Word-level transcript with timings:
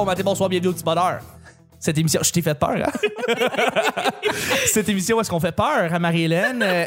bon 0.00 0.06
matin, 0.06 0.22
bonsoir, 0.24 0.48
bienvenue 0.48 0.70
au 0.70 0.72
petit 0.72 0.82
bonheur. 0.82 1.20
Cette 1.80 1.96
émission, 1.96 2.20
je 2.22 2.30
t'ai 2.30 2.42
fait 2.42 2.54
peur, 2.54 2.76
hein? 2.76 2.92
Cette 4.66 4.88
émission 4.88 5.16
où 5.16 5.20
est-ce 5.20 5.30
qu'on 5.30 5.40
fait 5.40 5.50
peur 5.52 5.92
à 5.92 5.98
Marie-Hélène 5.98 6.62
euh, 6.62 6.84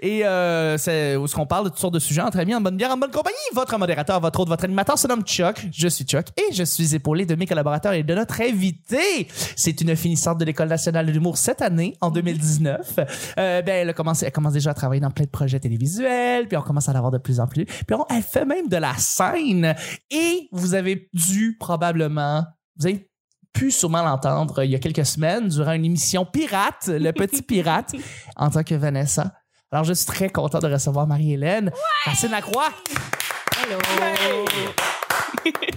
et 0.00 0.26
euh, 0.26 0.76
c'est 0.76 1.16
où 1.16 1.24
est-ce 1.24 1.34
qu'on 1.34 1.46
parle 1.46 1.64
de 1.64 1.68
toutes 1.70 1.78
sortes 1.78 1.94
de 1.94 1.98
sujets 2.00 2.20
entre 2.20 2.38
amis, 2.40 2.54
en 2.54 2.60
bonne 2.60 2.76
bière, 2.76 2.90
en 2.90 2.96
bonne 2.96 3.10
compagnie. 3.12 3.36
Votre 3.54 3.78
modérateur, 3.78 4.20
votre 4.20 4.40
autre, 4.40 4.50
votre 4.50 4.64
animateur 4.64 4.98
se 4.98 5.06
nomme 5.06 5.22
Chuck. 5.22 5.66
Je 5.72 5.88
suis 5.88 6.04
Chuck 6.04 6.26
et 6.36 6.52
je 6.52 6.64
suis 6.64 6.94
épaulé 6.94 7.26
de 7.26 7.34
mes 7.36 7.46
collaborateurs 7.46 7.92
et 7.92 8.02
de 8.02 8.14
notre 8.14 8.40
invité. 8.40 9.28
C'est 9.56 9.80
une 9.80 9.94
finissante 9.94 10.38
de 10.38 10.44
l'École 10.44 10.68
nationale 10.68 11.06
de 11.06 11.12
l'humour 11.12 11.36
cette 11.38 11.62
année, 11.62 11.96
en 12.00 12.10
2019. 12.10 12.98
Euh, 13.38 13.62
ben, 13.62 13.72
elle, 13.72 13.88
a 13.90 13.92
commencé, 13.92 14.26
elle 14.26 14.32
commence 14.32 14.52
déjà 14.54 14.70
à 14.70 14.74
travailler 14.74 15.00
dans 15.00 15.10
plein 15.10 15.26
de 15.26 15.30
projets 15.30 15.60
télévisuels, 15.60 16.48
puis 16.48 16.56
on 16.56 16.62
commence 16.62 16.88
à 16.88 16.92
en 16.92 16.96
avoir 16.96 17.12
de 17.12 17.18
plus 17.18 17.38
en 17.40 17.46
plus. 17.46 17.64
Puis 17.66 17.94
on- 17.94 18.04
elle 18.10 18.22
fait 18.22 18.44
même 18.44 18.68
de 18.68 18.76
la 18.76 18.94
scène 18.98 19.74
et 20.10 20.48
vous 20.52 20.74
avez 20.74 21.08
dû 21.12 21.56
probablement... 21.58 22.44
Vous 22.76 22.86
avez 22.86 23.08
pu 23.54 23.70
sûrement 23.70 24.02
l'entendre 24.02 24.58
euh, 24.58 24.64
il 24.66 24.72
y 24.72 24.74
a 24.74 24.78
quelques 24.78 25.06
semaines 25.06 25.48
durant 25.48 25.72
une 25.72 25.84
émission 25.86 26.26
pirate, 26.26 26.88
Le 26.88 27.12
Petit 27.12 27.42
Pirate, 27.42 27.94
en 28.36 28.50
tant 28.50 28.62
que 28.62 28.74
Vanessa. 28.74 29.32
Alors, 29.72 29.84
je 29.84 29.94
suis 29.94 30.06
très 30.06 30.28
content 30.28 30.58
de 30.58 30.70
recevoir 30.70 31.06
Marie-Hélène. 31.06 31.72
Racine 32.04 32.30
Lacroix. 32.30 32.68
Hello! 33.56 34.44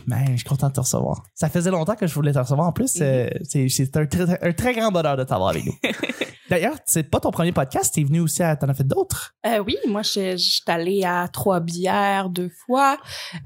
Ben, 0.07 0.25
je 0.31 0.37
suis 0.37 0.45
content 0.45 0.69
de 0.69 0.73
te 0.73 0.79
recevoir. 0.79 1.23
Ça 1.35 1.49
faisait 1.49 1.69
longtemps 1.69 1.95
que 1.95 2.07
je 2.07 2.13
voulais 2.13 2.31
te 2.31 2.39
recevoir. 2.39 2.67
En 2.67 2.71
plus, 2.71 2.93
euh, 3.01 3.27
c'est 3.43 3.67
c'est 3.69 3.95
un, 3.97 4.05
très- 4.05 4.41
un 4.41 4.53
très 4.53 4.73
grand 4.73 4.89
bonheur 4.91 5.17
de 5.17 5.23
t'avoir 5.25 5.49
avec 5.49 5.65
nous. 5.65 5.73
D'ailleurs, 6.49 6.77
c'est 6.85 7.03
pas 7.03 7.19
ton 7.19 7.29
premier 7.29 7.51
podcast. 7.51 7.93
T'es 7.93 8.05
venu 8.05 8.21
aussi 8.21 8.41
à... 8.41 8.55
T'en 8.55 8.69
as 8.69 8.73
fait 8.73 8.85
d'autres? 8.87 9.35
Euh, 9.45 9.59
oui, 9.67 9.75
moi, 9.85 10.01
je 10.03 10.37
je 10.37 10.37
suis 10.37 10.61
allée 10.67 11.03
à 11.03 11.27
Trois-Bières 11.27 12.29
deux 12.29 12.49
fois. 12.65 12.97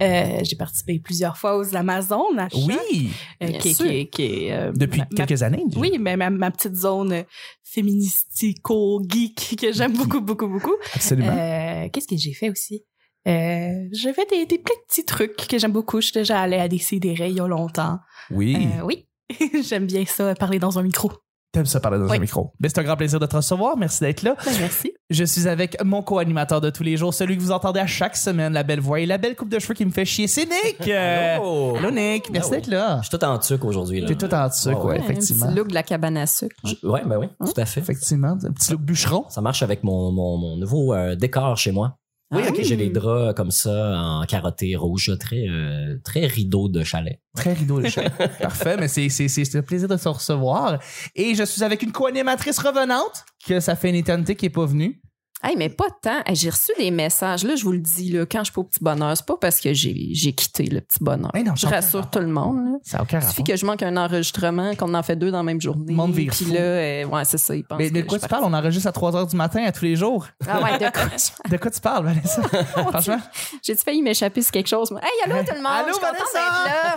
Euh, 0.03 0.37
j'ai 0.43 0.55
participé 0.55 0.99
plusieurs 0.99 1.35
fois 1.35 1.57
aux 1.57 1.75
Amazones 1.75 2.37
à 2.37 2.47
Choc, 2.47 2.61
Oui. 2.67 3.09
euh, 3.41 3.47
bien 3.47 3.57
qui, 3.57 3.73
sûr. 3.73 3.87
qui, 3.87 4.07
qui 4.11 4.23
est, 4.45 4.71
Depuis 4.73 4.99
ma- 4.99 5.07
ma- 5.09 5.25
quelques 5.25 5.41
années. 5.41 5.63
déjà. 5.65 5.79
Oui, 5.79 5.97
mais 5.99 6.15
ma, 6.15 6.29
ma 6.29 6.51
petite 6.51 6.75
zone 6.75 7.23
féministico-geek 7.63 9.55
que 9.59 9.71
j'aime 9.73 9.93
beaucoup, 9.97 10.21
beaucoup, 10.21 10.47
beaucoup. 10.47 10.75
Absolument. 10.93 11.35
Euh, 11.35 11.89
Qu'est-ce 11.91 12.07
que 12.07 12.17
j'ai 12.17 12.33
fait 12.33 12.51
aussi? 12.51 12.83
Euh, 13.27 13.87
j'ai 13.91 14.13
fait 14.13 14.27
des, 14.29 14.45
des 14.45 14.57
plein 14.57 14.75
de 14.75 14.85
petits 14.87 15.05
trucs 15.05 15.35
que 15.47 15.59
j'aime 15.59 15.71
beaucoup. 15.71 16.01
Je 16.01 16.07
suis 16.07 16.13
déjà 16.13 16.39
allée 16.39 16.57
à 16.57 16.67
des 16.67 16.79
CDR 16.79 17.27
il 17.27 17.33
y 17.37 17.39
a 17.39 17.47
longtemps. 17.47 17.99
oui. 18.31 18.67
Euh, 18.79 18.83
oui. 18.83 19.07
J'aime 19.63 19.85
bien 19.85 20.03
ça, 20.05 20.35
parler 20.35 20.59
dans 20.59 20.77
un 20.77 20.83
micro. 20.83 21.09
T'aimes 21.53 21.65
ça 21.65 21.79
parler 21.79 21.99
dans 21.99 22.09
oui. 22.09 22.17
un 22.17 22.19
micro. 22.19 22.51
Ben, 22.59 22.67
c'est 22.69 22.79
un 22.79 22.83
grand 22.83 22.97
plaisir 22.97 23.17
de 23.19 23.25
te 23.25 23.35
recevoir. 23.35 23.77
Merci 23.77 24.01
d'être 24.01 24.23
là. 24.23 24.35
Ben, 24.45 24.51
merci. 24.59 24.91
Je 25.09 25.23
suis 25.23 25.47
avec 25.47 25.81
mon 25.83 26.01
co-animateur 26.01 26.59
de 26.61 26.69
tous 26.69 26.83
les 26.83 26.97
jours, 26.97 27.13
celui 27.13 27.37
que 27.37 27.41
vous 27.41 27.51
entendez 27.51 27.79
à 27.79 27.87
chaque 27.87 28.15
semaine, 28.17 28.51
la 28.53 28.63
belle 28.63 28.79
voix 28.81 28.99
et 29.01 29.05
la 29.05 29.17
belle 29.17 29.35
coupe 29.37 29.49
de 29.49 29.59
cheveux 29.59 29.73
qui 29.73 29.85
me 29.85 29.91
fait 29.91 30.03
chier. 30.05 30.27
C'est 30.27 30.45
Nick! 30.45 30.81
Allô? 30.89 31.75
Allô, 31.77 31.91
Nick. 31.91 32.29
Merci 32.29 32.49
Ah 32.51 32.55
d'être 32.55 32.67
là. 32.67 32.99
Je 33.03 33.07
suis 33.09 33.17
tout 33.17 33.23
en 33.25 33.37
tuc 33.39 33.63
aujourd'hui. 33.65 34.01
là. 34.01 34.07
T'es 34.07 34.15
tout 34.15 34.33
en 34.33 34.49
sucre, 34.51 34.79
Ouais, 34.79 34.83
ouais, 34.83 34.91
ouais. 34.99 34.99
effectivement. 34.99 35.45
Un 35.45 35.49
petit 35.49 35.57
look 35.57 35.67
de 35.69 35.73
la 35.73 35.83
cabane 35.83 36.17
à 36.17 36.25
sucre. 36.25 36.55
Je- 36.65 36.87
Ouais, 36.87 37.01
ben 37.05 37.17
oui, 37.17 37.27
tout 37.39 37.53
à 37.59 37.65
fait. 37.65 37.79
Effectivement, 37.81 38.37
un 38.43 38.51
petit 38.51 38.71
look 38.71 38.81
bûcheron. 38.81 39.25
Ça 39.29 39.41
marche 39.41 39.61
avec 39.63 39.83
mon, 39.83 40.11
mon, 40.11 40.37
mon 40.37 40.57
nouveau 40.57 40.93
euh, 40.93 41.15
décor 41.15 41.57
chez 41.57 41.71
moi. 41.71 41.97
Oui, 42.31 42.43
ok. 42.47 42.61
J'ai 42.61 42.77
les 42.77 42.89
draps 42.89 43.35
comme 43.35 43.51
ça 43.51 43.99
en 43.99 44.25
carotté 44.25 44.75
rouge, 44.75 45.11
très 45.19 45.47
euh, 45.49 45.97
très 46.03 46.25
rideau 46.27 46.69
de 46.69 46.83
chalet. 46.83 47.19
Très 47.35 47.53
rideau 47.53 47.81
de 47.81 47.87
chat. 47.87 48.09
Parfait, 48.41 48.77
mais 48.77 48.87
c'est, 48.87 49.09
c'est, 49.09 49.27
c'est, 49.27 49.43
c'est 49.43 49.57
un 49.57 49.61
plaisir 49.61 49.89
de 49.89 49.97
se 49.97 50.07
recevoir. 50.07 50.79
Et 51.15 51.35
je 51.35 51.43
suis 51.43 51.63
avec 51.63 51.81
une 51.81 51.91
co-animatrice 51.91 52.59
revenante, 52.59 53.25
que 53.45 53.59
ça 53.59 53.75
fait 53.75 53.89
une 53.89 53.95
éternité 53.95 54.35
qui 54.35 54.45
est 54.45 54.49
pas 54.49 54.65
venue. 54.65 55.00
Hey, 55.43 55.55
mais 55.57 55.69
pas 55.69 55.87
tant. 56.01 56.19
Hey, 56.25 56.35
j'ai 56.35 56.49
reçu 56.51 56.71
des 56.77 56.91
messages. 56.91 57.43
Là, 57.43 57.55
je 57.55 57.63
vous 57.63 57.71
le 57.71 57.79
dis, 57.79 58.11
là, 58.11 58.25
quand 58.25 58.39
je 58.39 58.43
suis 58.45 58.53
pas 58.53 58.61
au 58.61 58.63
petit 58.65 58.83
bonheur, 58.83 59.17
c'est 59.17 59.25
pas 59.25 59.37
parce 59.41 59.59
que 59.59 59.73
j'ai, 59.73 60.09
j'ai 60.13 60.33
quitté 60.33 60.65
le 60.65 60.81
petit 60.81 60.99
bonheur. 61.01 61.31
Mais 61.33 61.41
non, 61.41 61.55
je 61.55 61.65
rassure 61.65 62.09
tout 62.11 62.19
le 62.19 62.27
monde. 62.27 62.57
Là. 62.57 62.71
Ça 62.83 63.01
aucun 63.01 63.19
Il 63.19 63.23
suffit 63.23 63.41
rapport. 63.41 63.45
que 63.53 63.55
je 63.59 63.65
manque 63.65 63.81
un 63.83 63.97
enregistrement, 63.97 64.75
qu'on 64.75 64.93
en 64.93 65.01
fait 65.01 65.15
deux 65.15 65.31
dans 65.31 65.37
la 65.37 65.43
même 65.43 65.59
journée. 65.59 65.85
Le 65.87 65.93
monde 65.95 66.13
vire 66.13 66.31
Puis 66.35 66.45
fou. 66.45 66.53
là, 66.53 66.59
euh, 66.59 67.05
ouais, 67.05 67.25
c'est 67.25 67.39
ça. 67.39 67.55
Ils 67.55 67.63
pensent 67.63 67.79
Mais 67.79 67.89
de 67.89 68.01
quoi 68.01 68.19
tu 68.19 68.27
parles? 68.27 68.43
On 68.45 68.53
enregistre 68.53 68.87
à 68.87 68.91
3 68.91 69.11
h 69.13 69.29
du 69.31 69.35
matin 69.35 69.63
à 69.65 69.71
tous 69.71 69.85
les 69.85 69.95
jours. 69.95 70.27
Ah 70.47 70.61
ouais, 70.61 70.73
de 70.77 70.91
quoi? 70.91 71.01
De 71.49 71.57
quoi 71.57 71.71
tu 71.71 71.81
parles, 71.81 72.05
Vanessa? 72.05 72.41
Franchement, 72.91 73.19
J'ai-tu 73.63 73.83
failli 73.83 74.01
m'échapper 74.03 74.41
sur 74.43 74.51
quelque 74.51 74.67
chose? 74.69 74.91
moi? 74.91 75.01
Hey, 75.01 75.09
allô 75.31 75.41
tout 75.43 75.55
le 75.55 75.61
monde! 75.61 75.71
Allô, 75.71 75.87
je 75.89 75.93
suis 75.93 76.01
Vanessa! 76.01 76.21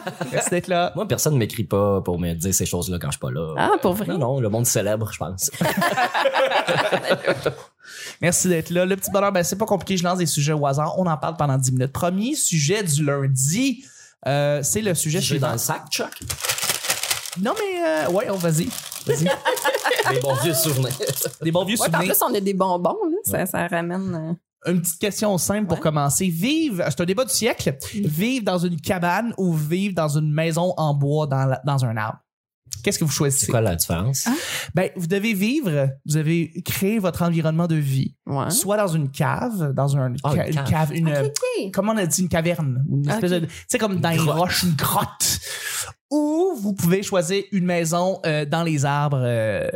d'être 0.05 0.19
là! 0.19 0.29
merci 0.33 0.51
d'être 0.51 0.69
là. 0.69 0.93
Moi, 0.95 1.09
personne 1.09 1.33
ne 1.35 1.39
m'écrit 1.39 1.65
pas 1.65 2.03
pour 2.03 2.19
me 2.19 2.35
dire 2.35 2.53
ces 2.55 2.67
choses-là 2.67 2.99
quand 3.01 3.09
je 3.09 3.13
suis 3.13 3.21
pas 3.21 3.31
là. 3.31 3.55
Ah, 3.57 3.71
pour 3.81 3.95
vrai? 3.95 4.07
Non, 4.07 4.19
non, 4.19 4.41
le 4.41 4.49
monde 4.51 4.67
célèbre, 4.67 5.11
je 5.13 5.19
pense. 5.19 5.51
Merci 8.25 8.49
d'être 8.49 8.71
là. 8.71 8.87
Le 8.87 8.97
petit 8.97 9.11
bonheur, 9.11 9.33
ben, 9.33 9.43
c'est 9.43 9.57
pas 9.59 9.67
compliqué. 9.67 9.99
Je 9.99 10.03
lance 10.05 10.17
des 10.19 10.25
sujets 10.27 10.55
au 10.55 10.67
hasard. 10.67 10.99
On 10.99 11.07
en 11.07 11.17
parle 11.19 11.37
pendant 11.37 11.59
10 11.59 11.73
minutes. 11.73 11.93
Premier 11.93 12.35
sujet 12.35 12.83
du 12.83 13.05
lundi, 13.05 13.85
euh, 14.27 14.61
c'est 14.63 14.81
le 14.81 14.95
sujet 14.95 15.21
J'ai 15.21 15.27
suivant. 15.35 15.49
dans 15.49 15.53
le 15.53 15.59
sac, 15.59 15.83
Chuck. 15.91 16.21
Non, 17.43 17.53
mais 17.59 17.83
euh, 17.87 18.11
ouais, 18.13 18.31
on 18.31 18.37
vas-y. 18.37 18.67
Vas-y. 19.07 19.25
Des 20.15 20.21
bons 20.21 20.35
vieux 20.43 20.55
souvenirs. 20.55 20.93
Des 21.43 21.53
bons 21.53 21.65
vieux 21.67 21.77
Ouais, 21.79 21.87
puis 21.89 21.95
en 21.97 21.99
souvenirs. 22.01 22.15
plus, 22.17 22.25
on 22.31 22.35
a 22.35 22.41
des 22.41 22.55
bonbons. 22.55 22.97
Là. 23.05 23.17
Ça, 23.25 23.45
ça 23.47 23.67
ramène... 23.67 24.37
euh, 24.67 24.73
Une 24.73 24.81
petite 24.81 24.99
question 25.01 25.37
simple 25.37 25.67
pour 25.67 25.77
Ouais. 25.77 25.83
commencer. 25.83 26.29
Vivre, 26.29 26.83
c'est 26.89 27.01
un 27.03 27.05
débat 27.05 27.25
du 27.27 27.33
siècle. 27.35 27.77
Vivre 27.93 28.45
dans 28.45 28.59
une 28.59 28.81
cabane 28.81 29.35
ou 29.37 29.53
vivre 29.53 29.95
dans 29.95 30.09
une 30.17 30.33
maison 30.33 30.73
en 30.79 30.95
bois 30.95 31.27
dans, 31.27 31.45
la- 31.45 31.61
dans 31.67 31.85
un 31.85 31.95
arbre? 31.99 32.19
Qu'est-ce 32.83 32.99
que 32.99 33.05
vous 33.05 33.11
C'est 33.11 33.17
choisissez? 33.17 33.47
quoi 33.51 33.61
la 33.63 33.77
différence? 33.77 34.29
Ben, 34.75 34.91
vous 34.97 35.07
devez 35.07 35.33
vivre, 35.33 35.89
vous 36.07 36.17
avez 36.19 36.53
créé 36.65 36.99
votre 36.99 37.23
environnement 37.23 37.67
de 37.67 37.77
vie. 37.77 38.15
Ouais. 38.27 38.51
Soit 38.51 38.77
dans 38.77 38.89
une 38.89 39.11
cave, 39.11 39.73
dans 39.73 39.97
un, 39.97 40.13
ca- 40.23 40.47
une 40.47 40.49
une 40.49 40.55
cave. 40.55 40.69
cave, 40.69 40.93
une, 40.95 41.71
comment 41.73 41.93
on 41.93 41.97
a 41.97 42.05
dit, 42.07 42.23
une 42.23 42.29
caverne, 42.29 42.85
une 42.91 43.09
espèce 43.09 43.31
de, 43.31 43.39
tu 43.41 43.49
sais, 43.69 43.79
comme 43.79 44.01
dans 44.01 44.11
les 44.11 44.17
grotte. 44.19 44.37
roches, 44.39 44.63
une 44.65 44.75
grotte. 44.75 45.39
Ou 46.11 46.55
vous 46.61 46.75
pouvez 46.75 47.03
choisir 47.03 47.43
une 47.53 47.65
maison 47.65 48.21
euh, 48.27 48.45
dans 48.45 48.63
les 48.63 48.85
arbres 48.85 49.23
euh, 49.25 49.67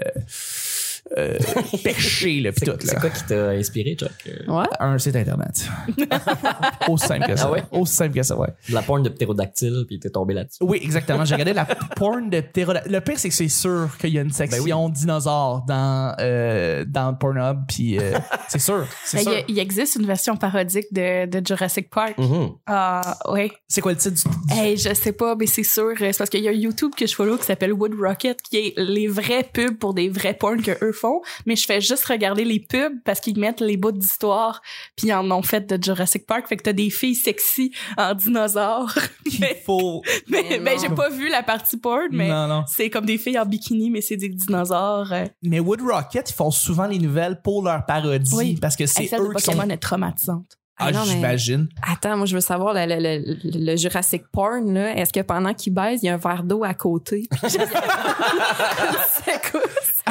euh, 1.16 1.38
perchés, 1.82 2.40
là, 2.40 2.52
pis 2.52 2.60
C'est 2.60 2.66
tout, 2.66 2.86
c'est 2.86 3.00
quoi 3.00 3.10
qui 3.10 3.24
t'a 3.24 3.48
inspiré, 3.50 3.94
Chuck? 3.98 4.10
Ouais. 4.46 4.64
Un 4.80 4.98
site 4.98 5.16
internet. 5.16 5.66
Aussi 6.88 7.06
simple 7.06 7.26
que 7.26 7.36
ça. 7.36 7.44
Ah 7.48 7.50
ouais? 7.52 7.62
Aussi 7.72 7.94
simple 7.94 8.14
que 8.14 8.22
ça, 8.22 8.36
ouais. 8.36 8.48
De 8.68 8.74
la 8.74 8.82
porn 8.82 9.02
de 9.02 9.08
ptérodactyle, 9.08 9.84
puis 9.86 9.98
t'es 9.98 10.10
tombé 10.10 10.34
là-dessus. 10.34 10.58
Oui, 10.60 10.80
exactement. 10.82 11.24
J'ai 11.24 11.34
regardé 11.34 11.52
la 11.52 11.64
porn 11.64 12.28
de 12.30 12.40
ptérodactyle. 12.40 12.92
Le 12.92 13.00
pire, 13.00 13.18
c'est 13.18 13.28
que 13.28 13.34
c'est 13.34 13.48
sûr 13.48 13.88
qu'il 13.98 14.10
y 14.10 14.18
a 14.18 14.22
une 14.22 14.30
section 14.30 14.88
dinosaures 14.88 15.64
dans, 15.66 16.14
euh, 16.20 16.84
dans 16.86 17.14
Pornhub, 17.14 17.58
puis 17.68 17.98
euh, 17.98 18.12
c'est 18.48 18.58
sûr. 18.58 18.86
C'est 19.04 19.18
Ben, 19.18 19.22
sûr. 19.24 19.32
Il, 19.32 19.36
y 19.36 19.40
a- 19.40 19.44
il 19.48 19.58
existe 19.58 19.96
une 19.96 20.06
version 20.06 20.36
parodique 20.36 20.86
de, 20.92 21.26
de 21.26 21.46
Jurassic 21.46 21.90
Park. 21.90 22.16
Mhm. 22.18 22.50
Ah, 22.66 23.16
ouais. 23.30 23.50
C'est 23.66 23.80
quoi 23.80 23.92
le 23.92 23.98
titre 23.98 24.14
du... 24.28 24.54
Hey, 24.54 24.76
je 24.76 24.92
sais 24.94 25.12
pas, 25.12 25.34
mais 25.36 25.46
c'est 25.46 25.62
sûr. 25.62 25.88
euh, 25.90 25.94
C'est 26.12 26.18
parce 26.18 26.30
qu'il 26.30 26.42
y 26.42 26.48
a 26.48 26.50
un 26.50 26.54
YouTube 26.54 26.92
que 26.96 27.06
je 27.06 27.14
follow 27.14 27.36
qui 27.36 27.44
s'appelle 27.44 27.72
Wood 27.72 27.94
Rocket, 28.00 28.40
qui 28.42 28.56
est 28.58 28.74
les 28.76 29.06
vrais 29.08 29.44
pubs 29.52 29.76
pour 29.78 29.94
des 29.94 30.08
vrais 30.08 30.34
porns 30.34 30.62
que 30.62 30.72
eux 30.84 30.92
font. 30.98 31.20
Mais 31.46 31.56
je 31.56 31.64
fais 31.66 31.80
juste 31.80 32.04
regarder 32.06 32.44
les 32.44 32.60
pubs 32.60 32.94
parce 33.04 33.20
qu'ils 33.20 33.38
mettent 33.38 33.60
les 33.60 33.76
bouts 33.76 33.92
d'histoire, 33.92 34.60
puis 34.96 35.08
ils 35.08 35.12
en 35.12 35.30
ont 35.30 35.42
fait 35.42 35.66
de 35.72 35.82
Jurassic 35.82 36.26
Park. 36.26 36.46
Fait 36.48 36.56
que 36.56 36.62
t'as 36.62 36.72
des 36.72 36.90
filles 36.90 37.14
sexy 37.14 37.72
en 37.96 38.14
dinosaures. 38.14 38.94
mais 39.40 39.62
faut... 39.64 40.02
mais, 40.28 40.58
Mais 40.60 40.76
j'ai 40.78 40.88
pas 40.88 41.08
vu 41.08 41.28
la 41.28 41.42
partie 41.42 41.76
porn, 41.76 42.08
mais 42.10 42.30
c'est 42.66 42.90
comme 42.90 43.06
des 43.06 43.18
filles 43.18 43.38
en 43.38 43.46
bikini, 43.46 43.90
mais 43.90 44.00
c'est 44.00 44.16
des 44.16 44.28
dinosaures. 44.28 45.12
euh. 45.12 45.24
Mais 45.42 45.60
Wood 45.60 45.80
Rocket, 45.82 46.30
ils 46.30 46.34
font 46.34 46.50
souvent 46.50 46.86
les 46.86 46.98
nouvelles 46.98 47.40
pour 47.42 47.62
leur 47.62 47.84
parodie, 47.86 48.34
Oui. 48.34 48.58
parce 48.60 48.76
que 48.76 48.86
c'est 48.86 49.06
celle 49.06 49.20
de 49.20 49.24
eux 49.26 49.34
qui 49.34 49.42
sont... 49.42 49.52
Pokémon 49.52 49.70
est 49.70 49.78
traumatisante. 49.78 50.57
Ah, 50.78 50.90
Ah, 50.94 51.02
j'imagine. 51.04 51.68
Attends, 51.82 52.16
moi, 52.16 52.26
je 52.26 52.34
veux 52.34 52.40
savoir, 52.40 52.72
le, 52.74 52.86
le, 52.86 52.98
le, 53.00 53.72
le 53.72 53.76
Jurassic 53.76 54.22
Porn, 54.32 54.72
là, 54.72 54.96
est-ce 54.96 55.12
que 55.12 55.20
pendant 55.20 55.52
qu'il 55.54 55.74
baise, 55.74 56.00
il 56.02 56.06
y 56.06 56.08
a 56.08 56.14
un 56.14 56.18
verre 56.18 56.44
d'eau 56.44 56.62
à 56.64 56.74
côté? 56.74 57.28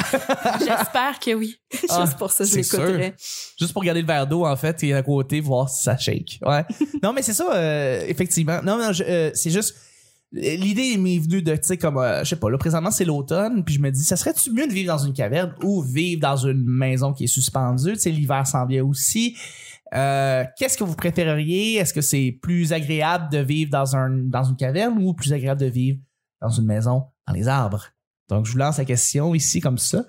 J'espère 0.60 1.18
que 1.18 1.34
oui. 1.34 1.56
Ah, 1.88 2.00
Juste 2.04 2.18
pour 2.18 2.30
ça, 2.30 2.44
je 2.44 2.54
l'écouterais. 2.56 3.14
Juste 3.58 3.72
pour 3.72 3.82
regarder 3.82 4.00
le 4.00 4.06
verre 4.06 4.26
d'eau, 4.26 4.46
en 4.46 4.56
fait, 4.56 4.82
et 4.84 4.94
à 4.94 5.02
côté, 5.02 5.40
voir 5.40 5.68
si 5.68 5.82
ça 5.82 5.96
shake. 5.96 6.38
Ouais. 6.44 6.64
non, 7.02 7.12
mais 7.12 7.22
c'est 7.22 7.34
ça, 7.34 7.52
euh, 7.54 8.04
effectivement. 8.06 8.60
Non, 8.62 8.78
non, 8.78 8.90
euh, 9.00 9.30
c'est 9.34 9.50
juste... 9.50 9.76
L'idée 10.30 10.98
m'est 10.98 11.18
venue 11.18 11.40
de, 11.40 11.52
tu 11.56 11.62
sais, 11.62 11.78
comme, 11.78 11.96
euh, 11.96 12.22
je 12.22 12.28
sais 12.28 12.36
pas, 12.36 12.50
là, 12.50 12.58
présentement, 12.58 12.90
c'est 12.90 13.06
l'automne, 13.06 13.64
puis 13.64 13.74
je 13.76 13.80
me 13.80 13.90
dis, 13.90 14.04
ça 14.04 14.14
serait-tu 14.14 14.52
mieux 14.52 14.66
de 14.66 14.72
vivre 14.74 14.92
dans 14.94 15.02
une 15.02 15.14
caverne 15.14 15.54
ou 15.62 15.80
vivre 15.82 16.20
dans 16.20 16.36
une 16.36 16.62
maison 16.66 17.14
qui 17.14 17.24
est 17.24 17.28
suspendue? 17.28 17.94
Tu 17.94 17.98
sais, 17.98 18.10
l'hiver 18.10 18.46
s'en 18.46 18.66
vient 18.66 18.84
aussi. 18.84 19.38
Euh, 19.94 20.44
Qu'est-ce 20.56 20.76
que 20.76 20.84
vous 20.84 20.94
préféreriez? 20.94 21.76
Est-ce 21.76 21.94
que 21.94 22.00
c'est 22.00 22.38
plus 22.42 22.72
agréable 22.72 23.30
de 23.30 23.38
vivre 23.38 23.70
dans, 23.70 23.96
un, 23.96 24.10
dans 24.10 24.44
une 24.44 24.56
caverne 24.56 24.98
ou 25.02 25.14
plus 25.14 25.32
agréable 25.32 25.60
de 25.60 25.66
vivre 25.66 25.98
dans 26.40 26.50
une 26.50 26.66
maison 26.66 27.04
dans 27.26 27.32
les 27.32 27.48
arbres? 27.48 27.86
Donc, 28.28 28.44
je 28.46 28.52
vous 28.52 28.58
lance 28.58 28.76
la 28.78 28.84
question 28.84 29.34
ici 29.34 29.60
comme 29.60 29.78
ça. 29.78 30.04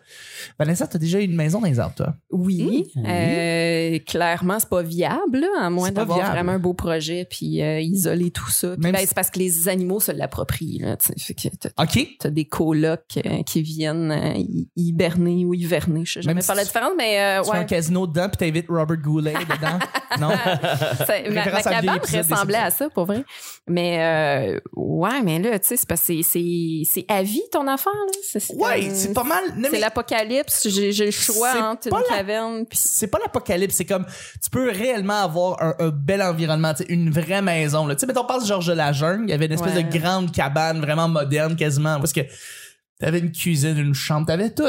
Vanessa, 0.57 0.87
t'as 0.87 0.99
déjà 0.99 1.19
eu 1.19 1.23
une 1.23 1.35
maison 1.35 1.61
dans 1.61 1.67
les 1.67 1.79
arbres, 1.79 1.95
toi? 1.95 2.15
Oui, 2.31 2.85
Mmh. 2.95 3.05
euh, 3.07 3.99
clairement, 4.05 4.59
c'est 4.59 4.69
pas 4.69 4.81
viable, 4.81 5.39
là, 5.39 5.47
à 5.61 5.69
moins 5.69 5.91
d'avoir 5.91 6.31
vraiment 6.31 6.51
un 6.53 6.59
beau 6.59 6.73
projet 6.73 7.25
puis 7.29 7.61
euh, 7.61 7.79
isoler 7.79 8.31
tout 8.31 8.49
ça. 8.49 8.75
Puis 8.79 8.91
ben, 8.91 8.97
si- 8.99 9.07
c'est 9.07 9.15
parce 9.15 9.29
que 9.29 9.39
les 9.39 9.67
animaux 9.69 9.99
se 9.99 10.11
l'approprient. 10.11 10.79
Là, 10.79 10.97
tu 10.97 11.07
sais. 11.07 11.13
fait 11.19 11.33
que 11.33 11.55
t'as, 11.55 11.69
OK. 11.83 12.07
t'as 12.19 12.29
des 12.29 12.45
colocs 12.45 13.19
euh, 13.25 13.43
qui 13.43 13.61
viennent 13.61 14.11
euh, 14.11 14.33
hi- 14.35 14.69
hiberner 14.75 15.45
ou 15.45 15.53
hiverner. 15.53 16.03
Je 16.05 16.13
sais 16.13 16.21
jamais 16.21 16.35
Même 16.35 16.45
par 16.45 16.55
la 16.55 16.63
si- 16.63 16.67
différence, 16.69 16.91
mais 16.97 17.19
euh, 17.21 17.41
Tu 17.43 17.49
fais 17.51 17.57
un 17.57 17.59
ouais. 17.61 17.65
casino 17.65 18.07
dedans, 18.07 18.27
puis 18.29 18.37
t'invites 18.37 18.67
Robert 18.69 18.97
Goulet 18.97 19.33
dedans. 19.33 19.79
non? 20.19 20.31
Ça- 21.05 21.29
ma, 21.31 21.61
cabane 21.61 21.99
ressemblait 21.99 22.57
à 22.57 22.69
ça, 22.71 22.89
pour 22.89 23.05
vrai. 23.05 23.23
Mais 23.67 23.97
euh, 24.55 24.59
ouais, 24.75 25.21
mais 25.23 25.39
là, 25.39 25.57
tu 25.59 25.67
sais, 25.69 25.77
c'est 25.77 25.87
parce 25.87 26.01
que 26.01 26.21
c'est- 26.21 26.23
c'est 26.23 26.81
c'est 26.85 27.05
à 27.07 27.23
vie 27.23 27.41
ton 27.51 27.65
affaire. 27.67 27.93
Là. 27.93 28.08
C'est, 28.23 28.39
c'est 28.39 28.55
Ouais, 28.55 28.85
comme- 28.85 28.95
c'est 28.95 29.13
pas 29.13 29.23
mal. 29.23 29.43
C'est 29.63 29.71
mais 29.71 29.79
l'apocalypse. 29.79 30.67
J'ai, 30.69 30.91
le 31.05 31.11
choix 31.11 31.53
entre 31.71 31.87
une 31.87 31.97
la- 31.97 32.17
caverne 32.17 32.65
c'est 32.71 33.07
pas 33.07 33.19
l'apocalypse, 33.19 33.75
c'est 33.75 33.85
comme 33.85 34.05
tu 34.43 34.49
peux 34.49 34.69
réellement 34.69 35.23
avoir 35.23 35.61
un, 35.61 35.75
un 35.79 35.89
bel 35.89 36.21
environnement, 36.21 36.73
une 36.89 37.09
vraie 37.09 37.41
maison. 37.41 37.87
Tu 37.89 37.97
sais, 37.97 38.05
mettons, 38.07 38.25
passe 38.25 38.47
Georges 38.47 38.67
de 38.67 38.73
la 38.73 38.91
Jungle, 38.91 39.23
il 39.25 39.29
y 39.29 39.33
avait 39.33 39.45
une 39.47 39.53
espèce 39.53 39.75
Ouais. 39.75 39.83
de 39.83 39.97
grande 39.97 40.31
cabane 40.31 40.79
vraiment 40.81 41.07
moderne 41.07 41.55
quasiment, 41.55 41.97
parce 41.99 42.13
que 42.13 42.21
t'avais 42.99 43.19
une 43.19 43.31
cuisine, 43.31 43.77
une 43.77 43.93
chambre, 43.93 44.27
t'avais 44.27 44.49
tout. 44.53 44.63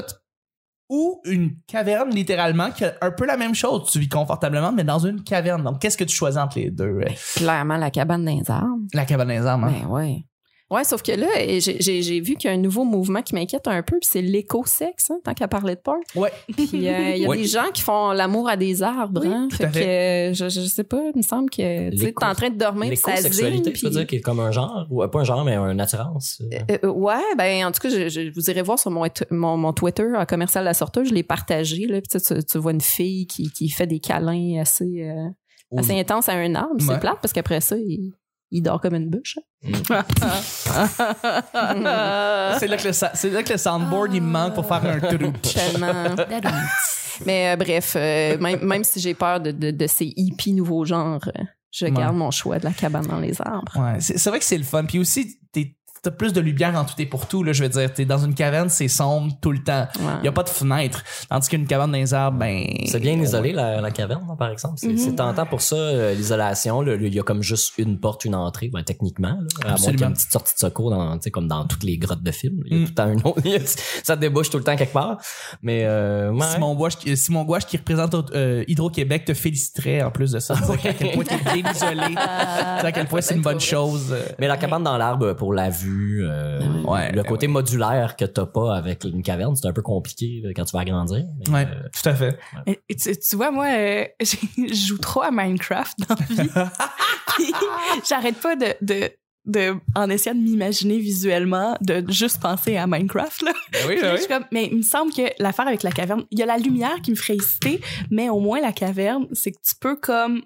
Ou 0.92 1.20
une 1.25 1.52
caverne, 1.69 2.10
littéralement, 2.10 2.72
qui 2.72 2.84
a 2.84 2.94
un 3.00 3.12
peu 3.12 3.25
la 3.25 3.37
même 3.37 3.54
chose. 3.54 3.88
Tu 3.92 4.00
vis 4.00 4.08
confortablement, 4.08 4.72
mais 4.72 4.82
dans 4.82 4.98
une 4.98 5.22
caverne. 5.22 5.62
Donc, 5.62 5.78
qu'est-ce 5.81 5.96
que 5.96 6.02
tu 6.02 6.16
choisis 6.16 6.40
entre 6.40 6.58
les 6.58 6.70
deux? 6.72 6.84
euh? 7.00 7.04
clairement 7.37 7.76
la 7.76 7.92
cabane 7.92 8.26
les 8.26 8.42
arbres. 8.50 8.78
La 8.92 9.04
cabane 9.04 9.28
des 9.28 9.46
arbres, 9.46 9.66
hein? 9.66 9.75
Ben 9.84 9.88
ouais. 9.88 10.25
Ouais, 10.70 10.84
sauf 10.84 11.02
que 11.02 11.11
là, 11.12 11.26
j'ai 11.58 12.20
vu 12.20 12.37
qu'il 12.37 12.49
y 12.49 12.52
a 12.52 12.56
un 12.56 12.61
nouveau 12.61 12.84
mouvement 12.84 13.22
qui 13.22 13.34
m'inquiète 13.34 13.67
un 13.67 13.82
peu, 13.82 13.99
puis 13.99 14.08
c'est 14.11 14.22
l'éco-sexe, 14.22 15.11
hein, 15.11 15.19
tant 15.25 15.34
qu'à 15.34 15.49
parler 15.49 15.75
de 15.75 15.81
porn. 15.81 15.99
Ouais. 16.14 16.31
Puis 16.56 16.69
euh, 16.88 17.11
il 17.17 17.22
y 17.22 17.25
a 17.26 17.28
Ouais. 17.28 17.38
des 17.38 17.44
gens 17.44 17.70
qui 17.75 17.82
font 17.82 18.12
l'amour 18.12 18.49
à 18.49 18.56
des 18.56 18.82
arbres, 18.82 19.22
Oui, 19.25 19.32
hein. 19.32 19.49
tout 19.50 19.56
Fait 19.56 19.64
à 19.64 19.69
que 19.69 19.78
euh, 19.81 20.32
je, 20.32 20.49
je 20.49 20.61
sais 20.61 20.84
pas, 20.84 21.00
il 21.14 21.19
me 21.19 21.22
semble 21.22 21.50
que 21.50 21.90
tu 21.90 21.96
t'es 21.96 22.25
en 22.25 22.34
train 22.34 22.50
de 22.50 22.56
dormir, 22.56 22.88
puis 22.88 22.96
ça 22.96 23.17
zing, 23.17 23.25
L'éco-sexualité, 23.25 23.72
tu 23.72 23.84
veux 23.84 23.90
puis- 23.90 23.99
dire, 23.99 24.06
qui 24.06 24.17
est 24.17 24.20
comme 24.20 24.38
un 24.40 24.52
genre, 24.52 24.87
ou 24.90 25.02
euh, 25.02 25.08
pas 25.08 25.20
un 25.20 25.25
genre, 25.25 25.44
mais 25.44 25.56
une 25.56 25.81
attirance. 25.81 26.40
euh. 26.52 26.58
Euh, 26.70 26.78
euh, 26.84 26.88
ouais, 26.93 27.14
ben 27.37 27.66
en 27.66 27.73
tout 27.73 27.81
cas, 27.81 27.88
je, 27.88 28.08
je- 28.08 28.32
vous 28.32 28.49
irez 28.50 28.62
voir 28.62 28.78
sur 28.78 28.90
mon, 28.93 29.05
mon, 29.31 29.56
mon 29.56 29.73
Twitter 29.73 30.06
en 30.16 30.25
commercial 30.25 30.64
la 30.64 30.75
sorteuse, 30.75 31.08
je 31.08 31.14
l'ai 31.14 31.23
partagé 31.25 31.87
là, 31.87 32.00
puis 32.00 32.20
tu, 32.20 32.44
tu, 32.44 32.58
vois 32.58 32.73
une 32.73 32.81
fille 32.81 33.26
qui, 33.26 33.50
qui 33.50 33.69
fait 33.70 33.87
des 33.88 33.99
câlins 34.00 34.61
assez 34.61 35.02
euh, 35.02 35.28
assez 35.76 35.99
intenses 35.99 36.28
à 36.28 36.32
un 36.34 36.55
arbre, 36.55 36.75
Ouais. 36.81 36.84
c'est 36.94 37.00
plate 37.00 37.19
parce 37.23 37.32
qu'après 37.32 37.61
ça, 37.61 37.76
il, 37.76 38.12
il 38.50 38.62
dort 38.62 38.81
comme 38.81 38.94
une 38.94 39.08
bûche. 39.11 39.38
C'est 41.62 42.67
là, 42.69 42.76
que 42.76 42.87
le 42.87 42.93
sa- 42.93 43.12
c'est 43.14 43.31
là 43.31 43.43
que 43.43 43.52
le 43.52 43.58
soundboard, 43.58 44.14
il 44.14 44.23
me 44.23 44.29
manque 44.31 44.55
pour 44.55 44.67
faire 44.67 44.85
un 44.85 44.99
trou. 45.00 45.32
Tellement. 45.43 46.14
Mais 47.26 47.50
euh, 47.52 47.56
bref, 47.56 47.94
euh, 47.97 48.38
même, 48.38 48.64
même 48.64 48.85
si 48.85 49.00
j'ai 49.00 49.14
peur 49.14 49.41
de, 49.41 49.50
de, 49.50 49.70
de 49.70 49.87
ces 49.87 50.12
hippies 50.17 50.52
nouveaux 50.52 50.85
genres, 50.85 51.20
euh, 51.29 51.43
je 51.70 51.85
Ouais. 51.85 51.91
garde 51.93 52.17
mon 52.17 52.31
choix 52.31 52.58
de 52.58 52.64
la 52.64 52.73
cabane 52.73 53.06
dans 53.06 53.20
les 53.20 53.41
arbres. 53.41 53.73
Ouais, 53.76 54.00
c'est 54.00 54.19
c'est 54.19 54.31
vrai 54.31 54.38
que 54.38 54.44
c'est 54.44 54.58
le 54.58 54.64
fun. 54.64 54.85
Puis 54.85 54.99
aussi, 54.99 55.38
t'as 56.02 56.11
plus 56.11 56.32
de 56.32 56.41
lumière 56.41 56.75
en 56.76 56.85
tout 56.85 56.94
et 56.99 57.06
pour 57.06 57.26
tout. 57.26 57.43
Là, 57.43 57.52
je 57.52 57.62
veux 57.62 57.69
dire, 57.69 57.93
t'es 57.93 58.05
dans 58.05 58.19
une 58.25 58.35
caverne, 58.35 58.69
c'est 58.69 58.88
sombre 58.88 59.32
tout 59.41 59.52
le 59.52 59.62
temps. 59.62 59.87
Ouais. 59.99 60.05
Il 60.23 60.25
y 60.25 60.29
a 60.29 60.32
pas 60.32 60.43
de 60.43 60.49
fenêtre. 60.49 61.02
Tandis 61.29 61.49
qu'une 61.49 61.67
cabane 61.67 61.93
dans 61.93 61.99
les 61.99 62.14
arbres, 62.14 62.38
ben. 62.38 62.64
C'est 62.87 63.00
bien 63.00 63.20
isolé, 63.20 63.52
la, 63.52 63.81
la 63.81 63.91
caverne, 63.91 64.25
là, 64.29 64.35
par 64.38 64.50
exemple. 64.50 64.75
C'est 64.79 64.97
c'est 64.97 65.14
tentant 65.14 65.47
pour 65.47 65.61
ça, 65.61 65.76
euh, 65.76 66.14
l'isolation. 66.14 66.81
là. 66.82 66.94
Il 66.94 67.14
y 67.14 67.20
a 67.20 67.23
comme 67.23 67.43
juste 67.43 67.75
une 67.79 67.99
porte, 67.99 68.25
une 68.25 68.35
entrée, 68.35 68.69
ben, 68.73 68.82
techniquement. 68.82 69.29
Là, 69.29 69.37
à 69.37 69.47
qu'il 69.58 69.69
y 69.69 69.73
Absolument. 69.73 70.06
une 70.08 70.12
petite 70.14 70.32
sortie 70.32 70.55
de 70.55 70.58
secours, 70.58 70.91
dans, 70.91 71.19
comme 71.32 71.49
dans 71.49 71.64
toutes 71.67 71.85
les 71.85 71.99
grottes 71.99 72.23
de 72.23 72.31
films. 72.32 72.62
Il 72.67 72.73
y 72.73 72.76
a 72.76 72.79
Mm. 72.81 72.85
tout 72.85 72.91
le 72.91 72.94
temps 72.94 73.12
une 73.12 73.23
autre. 73.25 73.41
a- 73.47 74.05
ça 74.05 74.17
débouche 74.17 74.50
tout 74.50 74.58
le 74.58 74.64
temps 74.64 74.76
quelque 74.76 74.93
part. 74.93 75.19
Mais, 75.62 75.82
euh, 75.85 76.31
ouais. 76.32 76.47
Simon 76.52 76.75
Gouache, 76.75 76.97
qui- 76.97 77.17
Simon 77.17 77.44
Gouache 77.44 77.67
qui 77.67 77.76
représente 77.76 78.14
euh, 78.35 78.64
Hydro-Québec 78.69 79.25
te 79.26 79.35
féliciterait 79.35 80.02
en 80.02 80.11
plus 80.11 80.32
de 80.32 80.38
ça. 80.38 80.55
À 80.70 80.76
quel 80.94 81.12
point 81.12 81.25
t'es 81.25 81.37
bien 81.61 81.70
isolé. 81.73 82.14
À 82.17 82.93
quel 82.93 83.06
point 83.06 83.20
c'est 83.20 83.35
une 83.35 83.43
bonne 83.43 83.61
chose. 83.61 84.14
Mais 84.38 84.47
la 84.49 84.56
cabane 84.56 84.82
dans 84.82 84.97
l'arbre 84.97 85.32
pour 85.35 85.52
la 85.52 85.69
vue, 85.69 85.89
euh, 86.22 86.82
Ouais, 86.84 87.10
le 87.12 87.22
ben 87.22 87.28
côté 87.28 87.46
modulaire 87.48 88.16
que 88.16 88.25
t'as 88.25 88.46
pas 88.46 88.76
avec 88.76 89.04
une 89.04 89.22
caverne, 89.22 89.54
c'est 89.56 89.66
un 89.69 89.72
peu 89.72 89.82
compliqué 89.82 90.40
là, 90.44 90.50
quand 90.54 90.64
tu 90.64 90.72
vas 90.72 90.81
agrandir. 90.81 91.25
Ouais, 91.50 91.66
euh, 91.66 91.88
tout 91.92 92.08
à 92.08 92.14
fait. 92.14 92.38
Et- 92.66 92.78
et 92.88 92.96
tu, 92.96 93.16
tu 93.16 93.37
vois, 93.37 93.50
moi, 93.50 93.66
euh, 93.69 94.04
je 94.20 94.75
joue 94.75 94.98
trop 94.98 95.22
à 95.22 95.31
Minecraft 95.31 95.98
dans 96.08 96.14
la 96.14 96.42
vie. 96.42 96.50
Puis, 97.37 97.52
J'arrête 98.08 98.37
pas 98.40 98.56
de, 98.56 98.66
de, 98.81 99.10
de, 99.46 99.75
en 99.94 100.10
essayant 100.10 100.34
de 100.37 100.40
m'imaginer 100.42 100.98
visuellement, 100.98 101.76
de 101.81 102.04
juste 102.10 102.40
penser 102.40 102.76
à 102.76 102.87
Minecraft. 102.87 103.42
Là. 103.42 103.52
oui, 103.88 104.00
là, 104.00 104.16
je 104.16 104.20
suis 104.22 104.28
comme, 104.28 104.44
mais 104.52 104.69
il 104.70 104.78
me 104.78 104.82
semble 104.82 105.12
que 105.12 105.22
l'affaire 105.38 105.66
avec 105.66 105.82
la 105.82 105.92
caverne, 105.92 106.25
il 106.31 106.38
y 106.38 106.42
a 106.42 106.46
la 106.46 106.58
lumière 106.58 107.00
qui 107.02 107.10
me 107.10 107.16
ferait 107.16 107.37
hésiter, 107.37 107.81
mais 108.10 108.28
au 108.28 108.40
moins 108.40 108.60
la 108.60 108.72
caverne, 108.72 109.26
c'est 109.32 109.52
que 109.52 109.58
tu 109.66 109.75
peux 109.81 109.96
comme 109.96 110.42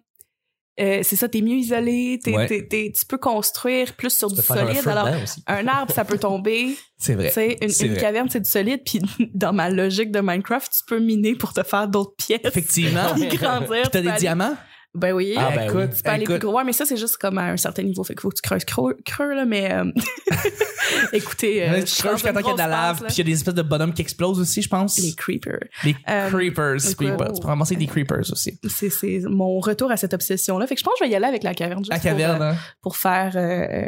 euh, 0.80 1.00
c'est 1.02 1.16
ça, 1.16 1.28
t'es 1.28 1.40
mieux 1.40 1.56
isolé, 1.56 2.18
t'es, 2.22 2.34
Ouais. 2.34 2.46
t'es- 2.46 2.66
t'es- 2.66 2.92
tu 2.98 3.06
peux 3.06 3.18
construire 3.18 3.94
plus 3.94 4.10
sur 4.16 4.28
tu 4.28 4.34
du 4.34 4.40
un 4.40 4.42
solide. 4.44 4.88
Alors, 4.88 5.08
un 5.46 5.66
arbre, 5.68 5.92
ça 5.94 6.04
peut 6.04 6.18
tomber. 6.18 6.76
C'est 6.96 7.14
vrai. 7.14 7.32
Une, 7.60 7.68
C'est 7.68 7.86
une 7.86 7.92
vrai. 7.92 8.00
caverne, 8.00 8.28
c'est 8.30 8.40
du 8.40 8.50
solide. 8.50 8.80
Puis 8.86 8.98
dans 9.34 9.52
ma 9.52 9.68
logique 9.68 10.10
de 10.10 10.20
Minecraft, 10.20 10.72
tu 10.72 10.80
peux 10.86 10.98
miner 11.00 11.34
pour 11.34 11.52
te 11.52 11.62
faire 11.62 11.86
d'autres 11.86 12.14
pièces. 12.16 12.40
Effectivement. 12.44 13.12
Puis 13.14 13.28
grandir. 13.36 13.82
Puis 13.82 13.90
t'as 13.92 14.00
des 14.00 14.08
aller- 14.08 14.18
diamants? 14.20 14.56
Ben 14.94 15.12
oui. 15.12 15.34
Ah, 15.36 15.50
ben 15.54 15.62
écoute, 15.68 15.88
oui. 15.90 15.96
Tu 15.96 16.02
peux 16.02 16.10
aller 16.10 16.22
écoute. 16.22 16.38
plus 16.38 16.46
gros. 16.46 16.56
Ouais, 16.56 16.64
mais 16.64 16.72
ça, 16.72 16.84
c'est 16.86 16.96
juste 16.96 17.16
comme 17.16 17.38
à 17.38 17.46
un 17.50 17.56
certain 17.56 17.82
niveau. 17.82 18.04
Fait 18.04 18.14
qu'il 18.14 18.20
faut 18.20 18.28
que 18.30 18.36
tu 18.36 18.42
creuses 18.42 18.64
creux, 18.64 18.96
creux 19.04 19.34
là, 19.34 19.44
mais 19.44 19.72
euh, 19.72 19.90
écoutez. 21.12 21.62
euh, 21.68 21.76
je 21.76 21.80
tu 21.82 21.86
suis 21.88 22.02
creuses 22.02 22.12
dans 22.12 22.16
jusqu'à 22.18 22.32
temps 22.32 22.38
qu'il 22.40 22.48
y 22.48 22.50
ait 22.50 22.54
de 22.54 22.58
la 22.58 22.68
lave, 22.68 23.02
puis 23.04 23.14
il 23.14 23.18
y 23.18 23.20
a 23.22 23.24
des 23.24 23.32
espèces 23.32 23.54
de 23.54 23.62
bonhommes 23.62 23.92
qui 23.92 24.02
explosent 24.02 24.38
aussi, 24.40 24.62
je 24.62 24.68
pense. 24.68 24.98
Les 24.98 25.12
creepers. 25.14 25.58
Les 25.84 25.96
Euh, 26.08 26.28
creepers. 26.30 26.76
creepers. 26.96 27.32
Tu 27.32 27.40
peux 27.40 27.46
ramasser 27.48 27.76
des 27.76 27.86
creepers 27.86 28.30
aussi. 28.30 28.58
C'est, 28.68 28.90
c'est 28.90 29.20
mon 29.28 29.58
retour 29.60 29.90
à 29.90 29.96
cette 29.96 30.14
obsession-là. 30.14 30.66
Fait 30.66 30.74
que 30.74 30.80
je 30.80 30.84
pense 30.84 30.94
que 30.94 31.04
je 31.04 31.08
vais 31.08 31.12
y 31.12 31.16
aller 31.16 31.26
avec 31.26 31.42
la 31.42 31.54
caverne. 31.54 31.80
Juste 31.80 31.92
La 31.92 31.98
caverne, 31.98 32.36
Pour, 32.36 32.42
euh, 32.46 32.50
hein? 32.52 32.56
pour 32.82 32.96
faire 32.96 33.32
euh, 33.36 33.40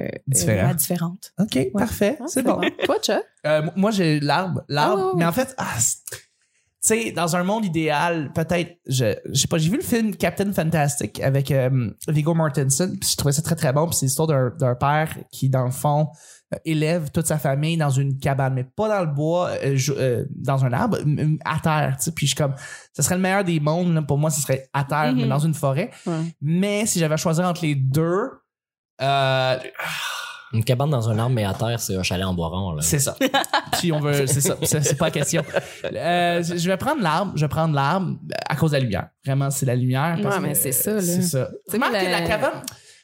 euh, 0.06 0.08
Différent. 0.26 0.68
la 0.68 0.74
différente. 0.74 1.32
OK, 1.38 1.72
parfait. 1.72 2.18
Ah, 2.20 2.24
c'est 2.26 2.42
bon. 2.42 2.60
Toi, 2.84 2.96
Chuck? 3.02 3.22
Euh, 3.46 3.62
moi, 3.76 3.90
j'ai 3.90 4.18
l'arbre. 4.20 4.62
L'arbre. 4.68 5.06
Ouais. 5.08 5.12
Mais 5.18 5.24
en 5.24 5.32
fait, 5.32 5.54
ah, 5.58 5.66
sais, 6.86 7.12
dans 7.12 7.36
un 7.36 7.42
monde 7.44 7.64
idéal, 7.64 8.32
peut-être, 8.34 8.78
je, 8.86 9.14
je 9.32 9.40
sais 9.40 9.48
pas, 9.48 9.58
j'ai 9.58 9.70
vu 9.70 9.76
le 9.76 9.82
film 9.82 10.14
Captain 10.16 10.52
Fantastic 10.52 11.20
avec 11.20 11.50
euh, 11.50 11.90
Viggo 12.08 12.34
Mortensen, 12.34 12.98
puis 12.98 13.10
je 13.10 13.16
trouvais 13.16 13.32
ça 13.32 13.42
très 13.42 13.56
très 13.56 13.72
bon. 13.72 13.86
Puis 13.86 13.96
c'est 13.96 14.06
l'histoire 14.06 14.28
d'un, 14.28 14.50
d'un 14.58 14.74
père 14.74 15.16
qui, 15.32 15.48
dans 15.48 15.64
le 15.64 15.70
fond, 15.70 16.08
euh, 16.54 16.58
élève 16.64 17.10
toute 17.10 17.26
sa 17.26 17.38
famille 17.38 17.76
dans 17.76 17.90
une 17.90 18.18
cabane, 18.18 18.54
mais 18.54 18.64
pas 18.64 18.88
dans 18.88 19.00
le 19.04 19.12
bois, 19.12 19.50
euh, 19.64 19.76
euh, 19.90 20.24
dans 20.30 20.64
un 20.64 20.72
arbre, 20.72 20.98
à 21.44 21.58
terre. 21.60 21.96
tu 21.98 22.04
sais. 22.04 22.12
Puis 22.12 22.26
je 22.26 22.30
suis 22.32 22.36
comme, 22.36 22.54
ce 22.94 23.02
serait 23.02 23.16
le 23.16 23.20
meilleur 23.20 23.44
des 23.44 23.58
mondes. 23.60 23.92
là. 23.94 24.02
pour 24.02 24.18
moi, 24.18 24.30
ce 24.30 24.40
serait 24.40 24.68
à 24.72 24.84
terre, 24.84 25.12
mais 25.14 25.22
Mhm. 25.24 25.28
dans 25.28 25.38
une 25.40 25.54
forêt. 25.54 25.90
Ouais. 26.06 26.14
Mais 26.40 26.86
si 26.86 26.98
j'avais 27.00 27.14
à 27.14 27.18
choisir 27.18 27.44
entre 27.46 27.62
les 27.64 27.74
deux, 27.74 28.30
euh, 29.02 29.58
Une 30.56 30.64
cabane 30.64 30.90
dans 30.90 31.08
un 31.08 31.18
arbre, 31.18 31.34
mais 31.34 31.44
à 31.44 31.54
terre, 31.54 31.78
c'est 31.78 31.96
un 31.96 32.02
chalet 32.02 32.24
en 32.26 32.34
bois 32.34 32.48
rond. 32.48 32.72
Là. 32.72 32.82
c'est 32.82 32.98
ça. 32.98 33.14
si 33.74 33.92
on 33.92 34.00
veut, 34.00 34.26
c'est 34.26 34.40
ça. 34.40 34.56
C'est 34.62 34.82
c'est 34.82 34.96
pas 34.96 35.06
la 35.06 35.10
question. 35.10 35.42
Euh, 35.84 36.42
je 36.42 36.68
vais 36.68 36.76
prendre 36.76 37.02
l'arbre. 37.02 37.32
Je 37.36 37.42
vais 37.42 37.48
prendre 37.48 37.74
l'arbre 37.74 38.16
à 38.48 38.56
cause 38.56 38.70
de 38.70 38.76
la 38.76 38.82
lumière. 38.82 39.08
Vraiment, 39.24 39.50
c'est 39.50 39.66
la 39.66 39.76
lumière. 39.76 40.18
parce 40.22 40.36
Ouais, 40.36 40.42
mais 40.42 40.52
que, 40.52 40.58
c'est 40.58 40.72
ça, 40.72 40.90
euh, 40.90 40.94
là. 40.96 41.02
C'est 41.02 41.22
ça. 41.22 41.48
Remarque 41.72 41.92
la- 41.92 42.04
que 42.04 42.10
la 42.10 42.20
cabane, 42.22 42.62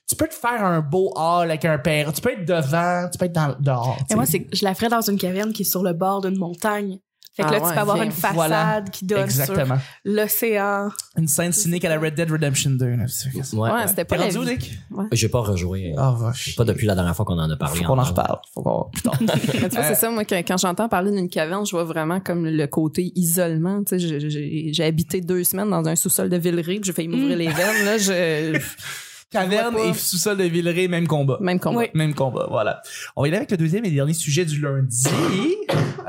tu 0.08 0.16
peux 0.16 0.28
te 0.28 0.34
faire 0.34 0.64
un 0.64 0.80
beau 0.80 1.12
hall 1.16 1.50
avec 1.50 1.64
un 1.64 1.78
père. 1.78 2.12
Tu 2.12 2.20
peux 2.20 2.32
être 2.32 2.44
devant, 2.44 3.08
tu 3.10 3.18
peux 3.18 3.26
être 3.26 3.32
dans, 3.32 3.54
dehors. 3.60 3.98
Et 4.10 4.14
moi, 4.14 4.26
c'est, 4.26 4.46
je 4.52 4.64
la 4.64 4.74
ferais 4.74 4.88
dans 4.88 5.00
une 5.02 5.18
caverne 5.18 5.52
qui 5.52 5.62
est 5.62 5.66
sur 5.66 5.82
le 5.82 5.92
bord 5.92 6.20
d'une 6.22 6.38
montagne. 6.38 6.98
Fait 7.34 7.44
que 7.44 7.48
Ah 7.48 7.52
là, 7.52 7.60
tu 7.60 7.64
ouais, 7.66 7.72
peux 7.74 7.80
avoir 7.80 7.96
bien. 7.96 8.04
une 8.04 8.12
façade 8.12 8.34
Voilà. 8.34 8.84
qui 8.92 9.06
donne 9.06 9.24
Exactement. 9.24 9.76
sur 9.78 10.12
l'océan. 10.12 10.88
Une 11.16 11.28
scène 11.28 11.52
cynique 11.52 11.82
à 11.86 11.88
la 11.88 11.98
Red 11.98 12.14
Dead 12.14 12.30
Redemption 12.30 12.72
2. 12.72 12.86
là. 12.90 13.04
C'est- 13.08 13.30
c'est- 13.42 13.56
Ouais, 13.56 13.70
Ouais, 13.70 13.76
ouais. 13.76 13.86
c'était 13.88 14.04
pas 14.04 14.16
rendu. 14.18 14.38
Nick? 14.40 14.78
J'ai 15.12 15.28
pas 15.30 15.40
rejoué. 15.40 15.94
Ah, 15.96 16.14
vache. 16.18 16.56
Pas 16.56 16.64
depuis 16.64 16.86
la 16.86 16.94
dernière 16.94 17.16
fois 17.16 17.24
qu'on 17.24 17.38
en 17.38 17.50
a 17.50 17.56
parlé. 17.56 17.78
Faut 17.80 17.86
qu'on 17.86 17.98
en 17.98 18.02
reparle. 18.04 18.38
Faut 18.52 18.62
qu'on... 18.62 18.90
Tu 19.02 19.68
vois, 19.68 19.82
c'est 19.82 19.94
ça, 19.94 20.10
moi, 20.10 20.24
quand, 20.26 20.36
quand 20.46 20.58
j'entends 20.58 20.88
parler 20.90 21.10
d'une 21.10 21.28
caverne, 21.30 21.64
je 21.64 21.70
vois 21.70 21.84
vraiment 21.84 22.20
comme 22.20 22.44
le 22.46 22.66
côté 22.66 23.12
isolement. 23.16 23.82
Tu 23.84 23.98
sais, 23.98 23.98
j'ai- 23.98 24.28
j'ai 24.30 24.68
j'ai 24.72 24.84
habité 24.84 25.20
deux 25.22 25.42
semaines 25.44 25.70
dans 25.70 25.86
un 25.88 25.96
sous-sol 25.96 26.28
de 26.28 26.36
Villeray, 26.36 26.80
puis 26.80 26.84
j'ai 26.84 26.92
failli 26.92 27.08
m'ouvrir 27.08 27.36
les 27.38 27.48
veines. 27.48 27.84
Là, 27.86 27.96
je... 27.98 28.58
Caverne 29.32 29.76
et 29.78 29.94
sous-sol 29.94 30.36
de 30.36 30.44
Villeray, 30.44 30.88
même 30.88 31.06
combat. 31.06 31.38
Même 31.40 31.58
combat. 31.58 31.78
Oui. 31.80 31.86
Même 31.94 32.14
combat, 32.14 32.46
voilà. 32.50 32.82
On 33.16 33.22
va 33.22 33.28
y 33.28 33.30
aller 33.30 33.38
avec 33.38 33.50
le 33.50 33.56
deuxième 33.56 33.84
et 33.84 33.90
dernier 33.90 34.12
sujet 34.14 34.44
du 34.44 34.60
lundi. 34.60 35.08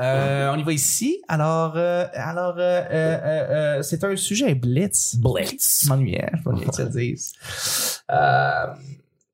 Euh, 0.00 0.52
on 0.54 0.58
y 0.58 0.62
va 0.62 0.72
ici. 0.72 1.22
Alors, 1.28 1.74
euh, 1.76 2.04
alors, 2.14 2.54
euh, 2.58 2.60
euh, 2.60 2.84
euh, 2.92 3.78
euh, 3.78 3.82
c'est 3.82 4.04
un 4.04 4.14
sujet 4.16 4.54
blitz. 4.54 5.16
Blitz. 5.16 5.80
Je 5.84 5.88
m'ennuyais, 5.88 6.30
je 6.34 6.48
m'ennuyais 6.48 6.66
que 6.68 6.74
ça 6.74 6.84
dise. 6.84 7.32
Euh, 8.10 8.66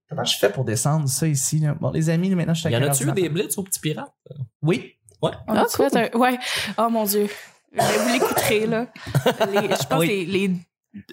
comment 0.09 0.25
je 0.25 0.37
fais 0.39 0.51
pour 0.51 0.65
descendre 0.65 1.09
ça 1.09 1.27
ici? 1.27 1.59
Là? 1.61 1.75
Bon, 1.81 1.91
les 1.91 2.11
amis, 2.11 2.35
maintenant, 2.35 2.55
je 2.55 2.61
suis 2.61 2.71
Y 2.71 2.77
en 2.77 2.83
a-tu 2.83 3.09
eu 3.09 3.13
des 3.13 3.29
blitz 3.29 3.57
au 3.59 3.63
petit 3.63 3.81
pirate? 3.81 4.13
Oui. 4.63 4.93
On 5.23 5.31
Ah, 5.49 5.65
fait 5.69 5.97
un- 6.15 6.19
Ouais. 6.19 6.39
Oh 6.79 6.89
mon 6.91 7.05
Dieu. 7.05 7.29
Vous 7.73 8.13
l'écouterez, 8.13 8.67
là. 8.67 8.87
Les- 9.53 9.69
je 9.69 9.87
pense 9.87 10.01
Oui. 10.01 10.27
les 10.27 10.51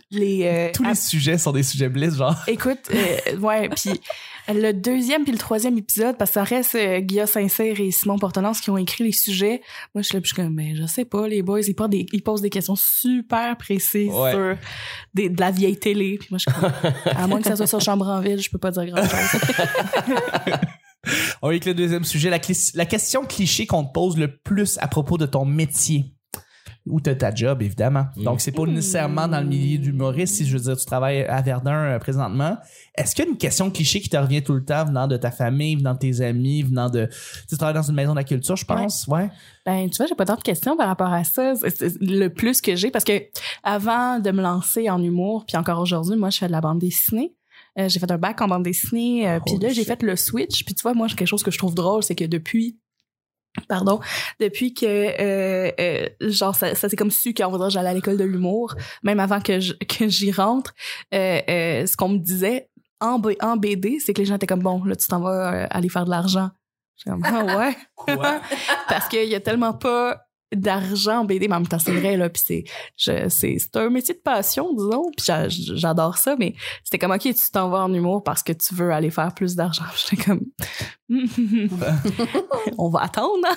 les 0.10 0.46
euh, 0.46 0.72
Tous 0.74 0.84
les 0.84 0.96
sujets 0.96 1.38
sont 1.38 1.52
des 1.52 1.64
sujets 1.64 1.90
bliss, 1.90 2.16
genre. 2.16 2.36
Écoute, 2.48 2.80
euh, 2.94 3.38
ouais, 3.38 3.70
puis 3.70 4.00
le 4.48 4.72
deuxième 4.72 5.24
puis 5.24 5.32
le 5.32 5.38
troisième 5.38 5.78
épisode, 5.78 6.18
parce 6.18 6.32
que 6.32 6.36
ça 6.36 6.44
reste 6.44 6.76
euh, 6.76 7.00
Guillaume 7.00 7.28
Sincère 7.28 7.80
et 7.80 7.92
Simon 7.92 8.18
Portenance 8.18 8.60
qui 8.60 8.70
ont 8.70 8.78
écrit 8.78 9.04
les 9.04 9.12
sujets. 9.12 9.62
Moi, 9.94 10.02
je 10.02 10.08
suis 10.08 10.16
là, 10.16 10.22
puis 10.22 10.30
je 10.30 10.36
suis 10.36 10.44
comme, 10.44 10.54
mais 10.54 10.76
je 10.76 10.86
sais 10.88 11.06
pas, 11.06 11.28
les 11.28 11.44
boys, 11.44 11.62
ils 11.62 11.76
posent 11.76 11.90
des, 11.90 12.06
ils 12.12 12.24
posent 12.24 12.42
des 12.42 12.50
questions 12.50 12.76
super 12.76 13.56
précises 13.58 14.12
Ouais. 14.12 14.32
sur 14.32 14.56
des, 15.14 15.30
de 15.30 15.40
la 15.40 15.52
vieille 15.52 15.78
télé. 15.78 16.18
Puis 16.18 16.30
moi, 16.32 16.40
je 16.40 16.52
suis 16.52 16.60
comme, 16.60 16.92
à 17.16 17.28
moins 17.28 17.42
que 17.42 17.48
ça 17.48 17.56
soit 17.56 17.68
sur 17.68 17.82
Chambre 17.82 18.08
en 18.08 18.22
ville, 18.22 18.42
je 18.42 18.50
peux 18.50 18.58
pas 18.58 18.72
dire 18.72 18.86
grand-chose. 18.86 19.42
On 21.42 21.50
avec 21.50 21.66
le 21.66 21.74
deuxième 21.74 22.04
sujet, 22.04 22.30
la 22.30 22.86
question 22.86 23.26
cliché 23.26 23.66
qu'on 23.66 23.86
te 23.86 23.94
pose 23.94 24.18
le 24.18 24.38
plus 24.38 24.78
à 24.80 24.88
propos 24.88 25.18
de 25.18 25.26
ton 25.26 25.46
métier. 25.46 26.14
Ou 26.89 27.01
de 27.01 27.13
ta 27.13 27.34
job, 27.34 27.62
évidemment. 27.62 28.06
Donc, 28.15 28.41
c'est 28.41 28.51
pas 28.51 28.65
nécessairement 28.65 29.27
dans 29.27 29.39
le 29.39 29.46
milieu 29.48 29.77
du 29.77 29.89
humoriste. 29.89 30.36
Si 30.36 30.46
je 30.46 30.58
veux 30.58 30.63
dire, 30.63 30.77
tu 30.77 30.86
travailles 30.86 31.24
à 31.24 31.41
Verdun 31.41 31.74
euh, 31.74 32.00
présentement. 32.00 32.58
Est-ce 32.96 33.13
qu'il 33.15 33.25
y 33.25 33.27
a 33.27 33.32
une 33.32 33.38
question 33.38 33.70
cliché 33.70 34.00
qui 34.00 34.10
te 34.10 34.17
revient 34.17 34.41
tout 34.41 34.53
le 34.53 34.63
temps 34.63 34.86
venant 34.86 35.08
de 35.08 35.17
ta 35.17 35.32
famille, 35.32 35.75
venant 35.75 35.94
de 35.94 36.00
tes 36.00 36.22
amis, 36.22 36.63
venant 36.63 36.89
de. 36.89 37.10
Tu 37.50 37.58
travailles 37.58 37.75
dans 37.75 37.88
une 37.88 37.96
maison 37.96 38.12
de 38.12 38.17
la 38.17 38.24
culture, 38.24 38.56
je 38.56 38.65
pense? 38.65 39.06
Ouais. 39.08 39.29
Ben, 39.65 39.89
tu 39.89 39.98
vois, 39.98 40.06
j'ai 40.08 40.15
pas 40.15 40.25
tant 40.25 40.36
de 40.36 40.41
questions 40.41 40.77
par 40.77 40.88
rapport 40.88 41.12
à 41.12 41.24
ça. 41.24 41.53
C'est- 41.56 42.00
le 42.01 42.29
plus 42.29 42.62
que 42.62 42.75
j'ai, 42.75 42.89
parce 42.91 43.03
que 43.06 43.22
avant 43.63 44.20
de 44.20 44.32
me 44.32 44.41
lancer 44.41 44.89
en 44.89 45.01
humour, 45.03 45.46
puis 45.46 45.58
encore 45.58 45.79
aujourd'hui, 45.79 46.15
moi, 46.15 46.29
je 46.29 46.38
fais 46.38 46.48
de 46.48 46.51
la 46.51 46.62
bande 46.62 46.79
dessinée. 46.79 47.34
Euh, 47.79 47.89
j'ai 47.89 48.00
fait 48.00 48.10
un 48.10 48.17
bac 48.17 48.41
en 48.41 48.48
bande 48.48 48.63
dessinée, 48.63 49.29
euh, 49.29 49.39
puis 49.46 49.58
là, 49.60 49.70
j'ai 49.70 49.84
fait 49.84 50.01
le 50.01 50.15
switch. 50.15 50.63
Puis 50.65 50.74
tu 50.74 50.82
vois, 50.82 50.94
moi, 50.94 51.08
quelque 51.08 51.27
chose 51.27 51.44
que 51.44 51.51
je 51.51 51.58
trouve 51.60 51.75
drôle, 51.75 52.01
c'est 52.01 52.15
que 52.15 52.25
depuis 52.25 52.77
pardon, 53.68 54.00
depuis 54.40 54.74
que 54.74 54.86
euh, 54.86 55.72
euh, 55.80 56.08
genre 56.22 56.56
ça, 56.56 56.76
ça 56.76 56.90
s'est 56.90 56.96
comme 56.96 57.12
su 57.12 57.34
qu'on 57.34 57.50
voudrait 57.50 57.68
que 57.70 57.74
j'allais 57.74 57.90
à 57.90 57.94
l'école 57.94 58.18
de 58.18 58.24
l'humour, 58.24 58.76
même 59.04 59.20
avant 59.20 59.40
que 59.42 59.60
je- 59.60 59.74
que 59.74 60.08
j'y 60.08 60.32
rentre, 60.32 60.74
euh, 61.14 61.40
euh, 61.50 61.86
ce 61.86 61.96
qu'on 61.98 62.10
me 62.10 62.18
disait 62.18 62.70
en, 63.00 63.20
B- 63.20 63.38
en 63.42 63.58
BD, 63.58 64.00
c'est 64.00 64.14
que 64.14 64.20
les 64.22 64.26
gens 64.26 64.36
étaient 64.36 64.48
comme 64.48 64.62
bon, 64.64 64.84
là 64.84 64.96
tu 64.96 65.08
t'en 65.08 65.20
vas 65.22 65.54
euh, 65.54 65.68
aller 65.70 65.90
faire 65.90 66.06
de 66.06 66.10
l'argent. 66.10 66.50
J'étais 66.98 67.12
comme 67.12 67.24
ah 67.26 67.58
ouais, 67.58 67.76
parce 68.90 69.08
qu'il 69.08 69.28
y 69.30 69.36
a 69.36 69.40
tellement 69.40 69.74
pas 69.74 70.27
d'argent 70.56 71.20
en 71.20 71.25
BD, 71.25 71.48
mais 71.48 71.56
en 71.56 71.60
même 71.60 71.68
temps 71.68 71.80
c'est 71.80 71.92
vrai 71.94 72.16
là, 72.16 72.30
puis 72.30 72.42
c'est 72.46 72.63
je 72.96 73.27
c'est 73.27 73.58
c'est 73.60 73.75
un 73.75 73.89
métier 73.89 74.13
de 74.16 74.20
passion 74.20 74.74
disons, 74.74 75.12
puis 75.16 75.25
j'a- 75.25 75.50
j'adore 75.50 76.18
ça, 76.18 76.36
mais 76.39 76.54
c'était 76.84 76.98
comme 77.00 77.12
ok 77.12 77.22
tu 77.22 77.51
t'en 77.51 77.70
vas 77.70 77.80
en 77.84 77.94
humour 77.94 78.24
parce 78.24 78.44
que 78.44 78.54
tu 78.54 78.74
veux 78.74 78.92
aller 78.92 79.12
faire 79.12 79.34
plus 79.34 79.56
d'argent. 79.56 79.84
J'étais 80.10 80.24
comme 80.24 80.42
on 82.77 82.89
va 82.89 83.01
attendre. 83.01 83.34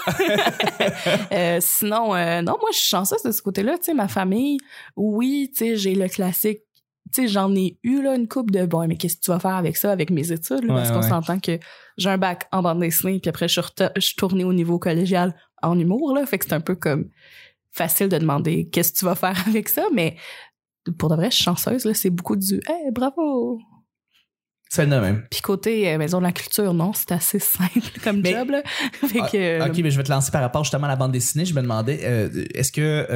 Euh, 1.32 1.58
sinon, 1.60 2.14
euh, 2.14 2.42
non, 2.42 2.56
moi, 2.60 2.70
je 2.72 2.78
suis 2.78 2.88
chanceuse 2.88 3.22
de 3.22 3.30
ce 3.32 3.40
côté-là. 3.42 3.78
Tu 3.78 3.84
sais, 3.84 3.94
ma 3.94 4.08
famille, 4.08 4.58
oui, 4.96 5.50
tu 5.52 5.58
sais, 5.64 5.76
j'ai 5.76 5.94
le 5.94 6.08
classique. 6.08 6.60
Tu 7.12 7.22
sais, 7.22 7.28
j'en 7.28 7.54
ai 7.54 7.78
eu 7.82 8.02
là 8.02 8.14
une 8.16 8.28
coupe 8.28 8.50
de 8.50 8.66
bon, 8.66 8.86
mais 8.88 8.96
qu'est-ce 8.96 9.16
que 9.16 9.22
tu 9.22 9.30
vas 9.30 9.38
faire 9.40 9.54
avec 9.56 9.76
ça, 9.76 9.90
avec 9.92 10.10
mes 10.10 10.32
études? 10.32 10.64
là? 10.64 10.74
Ouais, 10.74 10.80
parce 10.80 10.90
qu'on 10.90 11.00
ouais. 11.02 11.08
s'entend 11.08 11.38
que 11.40 11.58
j'ai 11.96 12.10
un 12.10 12.18
bac 12.18 12.46
en 12.52 12.62
bande 12.62 12.80
dessinée, 12.80 13.18
puis 13.20 13.28
après, 13.28 13.48
je 13.48 13.52
suis, 13.52 13.60
reta- 13.60 13.92
je 13.96 14.00
suis 14.00 14.16
tournée 14.16 14.44
au 14.44 14.52
niveau 14.52 14.78
collégial 14.78 15.34
en 15.62 15.78
humour, 15.78 16.14
là. 16.14 16.24
Fait 16.26 16.38
que 16.38 16.44
c'est 16.46 16.52
un 16.54 16.60
peu 16.60 16.74
comme 16.74 17.08
facile 17.72 18.08
de 18.08 18.18
demander 18.18 18.68
qu'est-ce 18.68 18.92
que 18.92 18.98
tu 18.98 19.04
vas 19.04 19.14
faire 19.14 19.36
avec 19.48 19.68
ça, 19.68 19.86
mais 19.94 20.16
pour 20.98 21.08
de 21.10 21.16
vrai, 21.16 21.30
je 21.30 21.36
suis 21.36 21.44
chanceuse, 21.44 21.84
là. 21.84 21.94
C'est 21.94 22.10
beaucoup 22.10 22.36
du 22.36 22.54
Hey, 22.68 22.90
bravo! 22.92 23.58
C'est 24.72 24.86
le 24.86 25.00
même. 25.00 25.26
Puis 25.32 25.40
côté 25.40 25.92
euh, 25.92 25.98
Maison 25.98 26.18
de 26.18 26.22
la 26.22 26.30
Culture, 26.32 26.72
non, 26.72 26.92
c'est 26.92 27.10
assez 27.10 27.40
simple 27.40 27.80
comme 28.04 28.20
Mais- 28.20 28.32
job, 28.32 28.50
là. 28.50 28.62
fait 28.92 29.18
que. 29.32 29.36
euh, 29.36 29.66
Ok, 29.66 29.78
mais 29.78 29.90
je 29.90 29.96
vais 29.96 30.04
te 30.04 30.10
lancer 30.10 30.30
par 30.30 30.40
rapport 30.42 30.62
justement 30.62 30.84
à 30.84 30.88
la 30.90 30.96
bande 30.96 31.10
dessinée. 31.10 31.44
Je 31.44 31.54
me 31.54 31.60
demandais, 31.60 32.00
euh, 32.04 32.44
est-ce 32.54 32.70
que, 32.70 33.06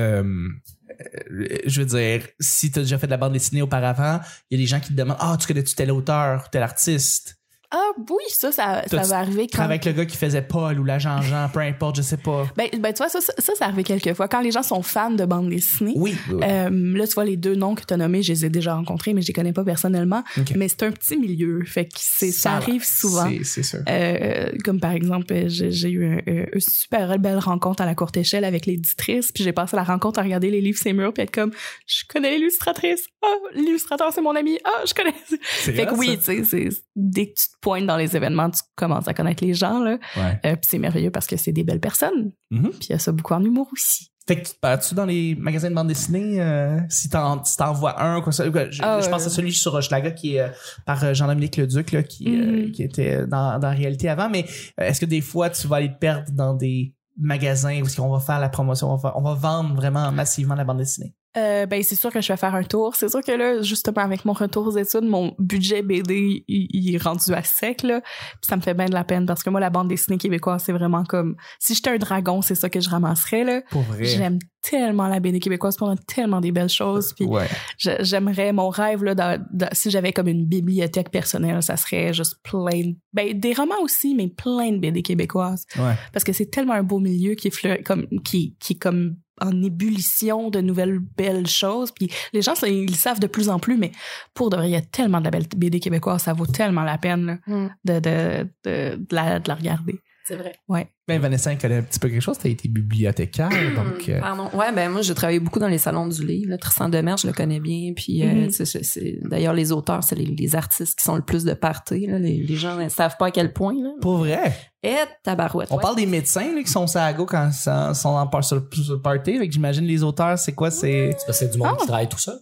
je 1.67 1.81
veux 1.81 1.87
dire, 1.87 2.27
si 2.41 2.71
tu 2.73 2.81
as 2.81 2.83
déjà 2.83 2.99
fait 2.99 3.07
de 3.07 3.13
la 3.13 3.17
bande 3.19 3.33
dessinée 3.33 3.63
auparavant, 3.63 4.21
il 4.51 4.59
y 4.59 4.61
a 4.61 4.65
des 4.65 4.69
gens 4.69 4.81
qui 4.81 4.89
te 4.89 4.95
demandent, 4.95 5.17
ah, 5.21 5.37
tu 5.41 5.47
connais-tu 5.47 5.75
tel 5.77 5.93
auteur, 5.93 6.51
tel 6.51 6.63
artiste? 6.65 7.37
Ah 7.76 7.90
oui, 8.09 8.23
ça, 8.28 8.52
ça, 8.52 8.83
ça 8.87 9.02
va 9.02 9.19
arriver 9.19 9.49
quand... 9.52 9.62
avec 9.62 9.85
le 9.85 9.90
gars 9.90 10.04
qui 10.07 10.16
faisait 10.16 10.43
Paul 10.43 10.78
ou 10.78 10.85
l'agent 10.85 11.21
Jean, 11.23 11.49
peu 11.52 11.59
importe, 11.59 11.97
je 11.97 12.02
sais 12.02 12.16
pas. 12.16 12.47
Ben, 12.57 12.69
ben, 12.78 12.93
tu 12.93 12.99
vois, 12.99 13.09
ça, 13.09 13.21
ça, 13.21 13.33
ça, 13.57 13.64
arrive 13.66 13.83
quelques 13.85 14.14
fois. 14.14 14.28
Quand 14.28 14.40
les 14.43 14.52
gens 14.52 14.62
sont 14.62 14.83
fans 14.83 15.11
de 15.11 15.25
bande 15.25 15.49
dessinée, 15.49 15.95
Oui. 15.97 16.14
euh, 16.31 16.71
là, 16.71 17.07
tu 17.09 17.14
vois, 17.14 17.25
les 17.25 17.37
deux 17.37 17.57
noms 17.57 17.75
que 17.75 17.83
tu 17.85 17.93
as 17.93 17.97
nommés, 17.97 18.23
je 18.23 18.33
les 18.33 18.45
ai 18.45 18.49
déjà 18.49 18.75
rencontrés, 18.76 19.12
mais 19.12 19.23
je 19.23 19.26
les 19.28 19.33
connais 19.33 19.52
pas 19.52 19.64
personnellement. 19.64 20.23
Mais 20.54 20.69
c'est 20.69 20.85
un 20.85 20.93
petit 20.93 21.16
milieu, 21.16 21.64
fait 21.64 21.87
que 21.87 21.95
c'est, 21.97 22.31
ça, 22.31 22.52
arrive 22.52 22.85
souvent. 22.85 23.28
C'est- 23.43 23.62
sûr. 23.64 23.81
Euh, 23.88 24.50
comme 24.64 24.78
par 24.78 24.93
exemple, 24.93 25.35
j'ai, 25.49 25.88
eu 25.90 26.07
un- 26.07 26.19
un- 26.33 26.45
une 26.52 26.61
super 26.61 27.19
belle 27.19 27.38
rencontre 27.38 27.83
à 27.83 27.87
la 27.87 27.95
courte 27.97 28.16
échelle 28.16 28.45
avec 28.45 28.66
l'éditrice, 28.66 29.33
puis 29.33 29.43
j'ai 29.43 29.52
passé 29.52 29.75
la 29.75 29.83
rencontre 29.85 30.21
à 30.21 30.23
regarder 30.23 30.50
les 30.50 30.61
livres, 30.61 30.78
ses 30.78 30.93
murs, 30.93 31.12
puis 31.12 31.23
être 31.25 31.33
comme, 31.33 31.50
je 31.87 32.02
connais 32.09 32.37
l'illustratrice, 32.37 33.07
ah, 33.25 33.26
l'illustrateur 33.54 34.12
c'est 34.14 34.21
mon 34.21 34.37
ami, 34.37 34.59
ah, 34.64 34.83
je 34.87 34.95
connais. 34.95 35.14
Fait 35.40 35.87
que 35.87 35.95
oui, 35.95 36.16
tu 36.19 36.25
sais, 36.25 36.45
c'est- 36.45 36.85
dès 36.95 37.26
que 37.28 37.35
tu 37.35 37.47
te 37.49 37.59
pointes 37.64 37.87
dans 37.87 37.97
les 37.97 38.14
événements, 38.14 38.50
tu 38.50 38.61
commences 38.76 39.09
à 39.09 39.14
connaître 39.14 39.42
les 39.42 39.54
gens, 39.54 39.83
là. 39.83 39.97
Ouais. 40.16 40.40
Euh, 40.44 40.56
puis 40.56 40.66
c'est 40.71 40.78
merveilleux 40.78 41.11
parce 41.11 41.26
que 41.26 41.37
c'est 41.38 41.52
des 41.52 41.64
belles 41.64 41.80
personnes. 41.80 42.33
Mhm. 42.50 42.71
Puis 42.71 42.88
il 42.88 42.92
y 42.92 42.94
a 42.94 42.99
ça 42.99 43.11
beaucoup 43.11 43.33
en 43.35 43.42
humour 43.42 43.68
aussi. 43.73 44.11
Fait 44.26 44.37
que 44.40 44.47
tu 44.49 44.54
te 44.54 44.61
parles-tu 44.61 44.94
dans 44.94 45.04
les 45.04 45.35
magasins 45.35 45.68
de 45.71 45.75
bande 45.75 45.88
dessinée 45.88 46.40
euh, 46.40 46.78
si 46.88 47.11
t'en 47.11 47.42
si 47.44 47.56
vois 47.75 48.02
un 48.02 48.23
quoi 48.23 48.33
ça 48.33 48.49
quoi, 48.50 48.71
je, 48.71 48.80
Ah, 48.83 49.00
je 49.02 49.09
pense 49.11 49.26
à 49.26 49.30
celui 49.30 49.52
sur 49.52 49.75
Hochelaga 49.75 50.12
qui 50.12 50.37
est 50.37 50.40
euh, 50.40 50.49
par 50.87 51.02
euh, 51.04 51.12
Jean-Dominique 51.12 51.56
Leduc 51.59 51.92
là 51.92 52.02
qui 52.02 52.28
euh, 52.28 52.64
Mhm. 52.66 52.73
qui 52.73 52.83
était 52.83 53.26
dans 53.26 53.59
dans 53.59 53.68
la 53.68 53.75
réalité 53.75 54.09
avant 54.09 54.30
mais 54.30 54.47
euh, 54.80 54.85
est-ce 54.85 54.99
que 55.00 55.04
des 55.06 55.21
fois 55.21 55.50
tu 55.50 55.66
vas 55.68 55.76
aller 55.76 55.92
te 55.92 55.99
perdre 55.99 56.25
dans 56.33 56.54
des 56.54 56.94
magasins 57.18 57.83
où 57.83 57.87
qu'on 57.94 58.11
va 58.11 58.18
faire 58.21 58.40
la 58.40 58.49
promotion 58.49 58.92
on 58.92 58.97
va, 58.97 59.12
on 59.16 59.23
va 59.23 59.35
vendre 59.35 59.75
vraiment 59.75 60.11
massivement 60.11 60.54
la 60.54 60.64
bande 60.64 60.78
dessinée? 60.78 61.14
Euh, 61.37 61.67
ben 61.67 61.83
c'est 61.83 61.97
sûr 61.97 62.12
que 62.12 62.21
je 62.21 62.33
vais 62.33 62.37
faire 62.37 62.55
un 62.55 62.62
tour. 62.62 62.95
C'est 62.95 63.09
sûr 63.09 63.21
que 63.21 63.33
là, 63.33 63.61
justement 63.62 64.03
avec 64.03 64.25
mon 64.25 64.33
retour 64.35 64.67
aux 64.69 64.76
études, 64.76 65.03
mon 65.05 65.35
budget 65.38 65.83
BD 65.83 66.45
il, 66.47 66.67
il 66.71 66.95
est 66.95 67.03
rendu 67.03 67.33
à 67.33 67.43
sec 67.43 67.83
là. 67.83 68.00
Puis 68.03 68.49
ça 68.49 68.57
me 68.57 68.62
fait 68.62 68.75
bien 68.75 68.87
de 68.87 68.95
la 68.95 69.05
peine 69.05 69.26
parce 69.26 69.43
que 69.43 69.50
moi 69.50 69.59
la 69.61 69.71
bande 69.71 69.88
dessinée 69.88 70.19
québécoise 70.19 70.62
c'est 70.64 70.73
vraiment 70.73 71.05
comme 71.05 71.35
si 71.59 71.75
j'étais 71.75 71.91
un 71.91 71.97
dragon 71.99 72.41
c'est 72.43 72.55
ça 72.55 72.71
que 72.71 72.81
je 72.81 72.88
ramasserais 72.88 73.43
là. 73.45 73.62
pour 73.71 73.83
vrai 73.83 74.05
J'aime 74.05 74.38
tellement 74.62 75.09
la 75.09 75.21
BD 75.21 75.41
québécoise, 75.41 75.76
pour 75.76 75.93
tellement 76.07 76.41
des 76.41 76.50
belles 76.53 76.69
choses. 76.71 77.12
Puis 77.14 77.26
ouais 77.26 77.47
j'aimerais 77.79 78.53
mon 78.53 78.69
rêve 78.71 79.05
là, 79.05 79.14
dans- 79.14 79.45
dans- 79.53 79.69
si 79.73 79.91
j'avais 79.91 80.12
comme 80.12 80.29
une 80.29 80.47
bibliothèque 80.47 81.11
personnelle, 81.11 81.62
ça 81.62 81.76
serait 81.76 82.12
juste 82.14 82.37
plein, 82.43 82.61
de- 82.81 82.97
ben 83.12 83.38
des 83.38 83.53
romans 83.55 83.81
aussi, 83.83 84.14
mais 84.14 84.29
plein 84.29 84.71
de 84.73 84.79
BD 84.79 85.03
québécoises. 85.03 85.67
ouais 85.79 85.95
parce 86.12 86.25
que 86.25 86.33
c'est 86.33 86.47
tellement 86.47 86.75
un 86.75 86.83
beau 86.83 86.99
milieu 87.00 87.35
qui 87.35 87.49
est 87.49 87.83
comme 87.83 88.07
qui 88.25 88.57
qui 88.61 88.75
est 88.75 88.79
comme 88.79 89.17
en 89.41 89.62
ébullition 89.62 90.50
de 90.50 90.61
nouvelles 90.61 90.99
belles 90.99 91.47
choses. 91.47 91.91
Puis 91.93 92.11
les 92.33 92.43
gens 92.43 92.55
ça, 92.55 92.69
ils 92.69 92.87
le 92.87 92.95
savent 92.95 93.21
de 93.21 93.26
plus 93.26 93.49
en 93.49 93.59
plus 93.59 93.76
mais 93.76 93.93
pour 94.35 94.50
de 94.50 94.57
vrai 94.57 94.69
il 94.69 94.73
y 94.73 94.76
a 94.76 94.81
tellement 94.83 95.19
de 95.19 95.25
la 95.25 95.31
belle 95.31 95.47
BD 95.57 95.81
québécoise 95.81 96.23
ça 96.23 96.33
vaut 96.33 96.47
tellement 96.47 96.83
la 96.83 96.99
peine 96.99 97.41
là, 97.47 97.69
de, 97.85 98.00
de, 98.00 98.49
de, 98.64 98.97
de 98.97 99.14
la, 99.14 99.41
de 99.41 99.49
la 99.49 99.55
regarder 99.55 100.00
C'est 100.26 100.37
vrai. 100.37 100.54
ouais 100.69 100.88
ben 101.07 101.21
Vanessa 101.21 101.52
elle 101.52 101.59
connaît 101.59 101.76
un 101.76 101.83
petit 101.83 101.99
peu 101.99 102.09
quelque 102.09 102.23
chose 102.23 102.38
t'as 102.38 102.49
été 102.49 102.66
bibliothécaire 102.66 103.50
donc 103.76 104.09
euh, 104.09 104.21
Pardon. 104.21 104.49
Ouais, 104.54 104.73
ben 104.73 104.90
moi, 104.90 105.02
j'ai 105.02 105.14
travaillé 105.14 105.38
beaucoup 105.38 105.59
dans 105.59 105.69
les 105.69 105.76
salons 105.78 106.07
du 106.07 106.25
livre. 106.26 106.50
Là. 106.50 106.57
Tristan 106.59 106.88
Demers, 106.88 107.19
je 107.19 107.26
le 107.26 107.33
connais 107.35 107.61
bien. 107.61 107.93
Puis, 107.95 108.23
c'est- 108.50 109.19
d'ailleurs, 109.28 109.52
les 109.52 109.71
auteurs, 109.73 110.02
c'est 110.02 110.14
les, 110.14 110.25
les 110.25 110.57
artistes 110.57 110.99
qui 110.99 111.04
sont 111.04 111.16
le 111.16 111.23
plus 111.23 111.45
de 111.45 111.52
party. 111.52 112.07
Là. 112.07 112.19
Les, 112.19 112.38
les 112.38 112.57
gens 112.57 112.76
ne 112.76 112.88
savent 112.88 113.16
pas 113.19 113.26
à 113.26 113.31
quel 113.31 113.52
point. 113.52 113.75
Là. 113.75 113.90
pour 114.00 114.19
vrai? 114.19 114.57
Et 114.83 114.95
tabarouette. 115.23 115.69
on 115.71 115.76
ouais. 115.76 115.83
parle 115.83 115.97
des 115.97 116.07
médecins 116.07 116.54
là, 116.54 116.62
qui 116.62 116.71
sont 116.71 116.87
sago 116.87 117.26
quand 117.26 117.50
ils 117.50 117.95
sont 117.95 118.09
en 118.09 118.26
par 118.26 118.43
sur, 118.45 118.62
sur 118.73 118.95
le 118.95 119.00
party 119.02 119.38
fait 119.38 119.47
que 119.49 119.52
j'imagine 119.52 119.85
les 119.85 120.02
auteurs 120.02 120.38
c'est 120.38 120.52
quoi? 120.52 120.71
C'est 120.71 121.14
du 121.52 121.59
monde 121.59 121.69
Ah. 121.73 121.76
qui 121.81 121.87
travaille 121.87 122.09
tout 122.09 122.19
seul. 122.19 122.38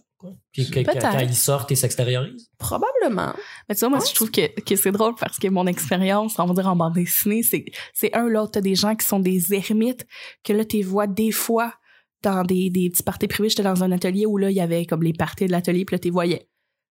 Puis 0.51 0.69
que- 0.69 0.79
quand 1.01 1.19
ils 1.19 1.35
sortent, 1.35 1.71
ils 1.71 1.77
s'extériorisent. 1.77 2.49
Probablement. 2.57 3.33
mais 3.67 3.75
tu 3.75 3.79
vois 3.81 3.89
moi 3.89 3.99
je 4.07 4.13
trouve 4.13 4.31
que, 4.31 4.47
que 4.61 4.75
c'est 4.75 4.91
drôle 4.91 5.15
parce 5.15 5.37
que 5.37 5.47
mon 5.47 5.67
expérience 5.67 6.39
on 6.39 6.45
va 6.45 6.53
dire 6.53 6.67
en 6.67 6.75
bande 6.75 6.93
dessinée 6.93 7.43
c'est 7.43 7.65
c'est 7.93 8.13
un 8.15 8.27
l'autre 8.27 8.51
t'as 8.53 8.61
des 8.61 8.75
gens 8.75 8.95
qui 8.95 9.05
sont 9.05 9.19
des 9.19 9.53
ermites 9.53 10.05
que 10.43 10.53
là 10.53 10.63
t'es 10.65 10.81
vois 10.81 11.07
des 11.07 11.31
fois 11.31 11.73
dans 12.21 12.43
des, 12.43 12.69
des 12.69 12.89
petits 12.89 13.03
parties 13.03 13.27
privés 13.27 13.49
j'étais 13.49 13.63
dans 13.63 13.83
un 13.83 13.91
atelier 13.91 14.25
où 14.25 14.37
là 14.37 14.49
il 14.49 14.55
y 14.55 14.61
avait 14.61 14.85
comme 14.85 15.03
les 15.03 15.13
parties 15.13 15.45
de 15.45 15.51
l'atelier 15.51 15.83
puis 15.85 15.95
là 15.95 15.99
t'es 15.99 16.09
voyais. 16.09 16.47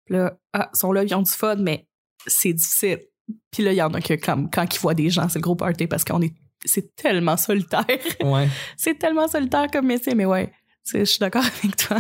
Puis 0.06 0.16
là 0.16 0.36
ah 0.52 0.70
ils 0.74 0.78
sont 0.78 0.92
là 0.92 1.04
ils 1.04 1.14
ont 1.14 1.22
du 1.22 1.30
fun 1.30 1.56
mais 1.56 1.86
c'est 2.26 2.52
difficile. 2.52 3.00
Puis 3.52 3.62
là 3.62 3.72
il 3.72 3.76
y 3.76 3.82
en 3.82 3.94
a 3.94 4.00
que 4.00 4.14
comme 4.14 4.50
quand 4.50 4.66
ils 4.74 4.80
voient 4.80 4.94
des 4.94 5.10
gens 5.10 5.28
c'est 5.28 5.38
le 5.38 5.42
gros 5.42 5.54
party 5.56 5.86
parce 5.86 6.04
qu'on 6.04 6.20
est 6.22 6.34
c'est 6.64 6.94
tellement 6.94 7.36
solitaire. 7.38 7.86
Ouais. 8.22 8.46
C'est 8.76 8.98
tellement 8.98 9.28
solitaire 9.28 9.68
comme 9.72 9.86
métier 9.86 10.14
mais 10.14 10.26
ouais 10.26 10.52
je 10.94 11.04
suis 11.04 11.18
d'accord 11.18 11.44
avec 11.62 11.76
toi 11.76 11.96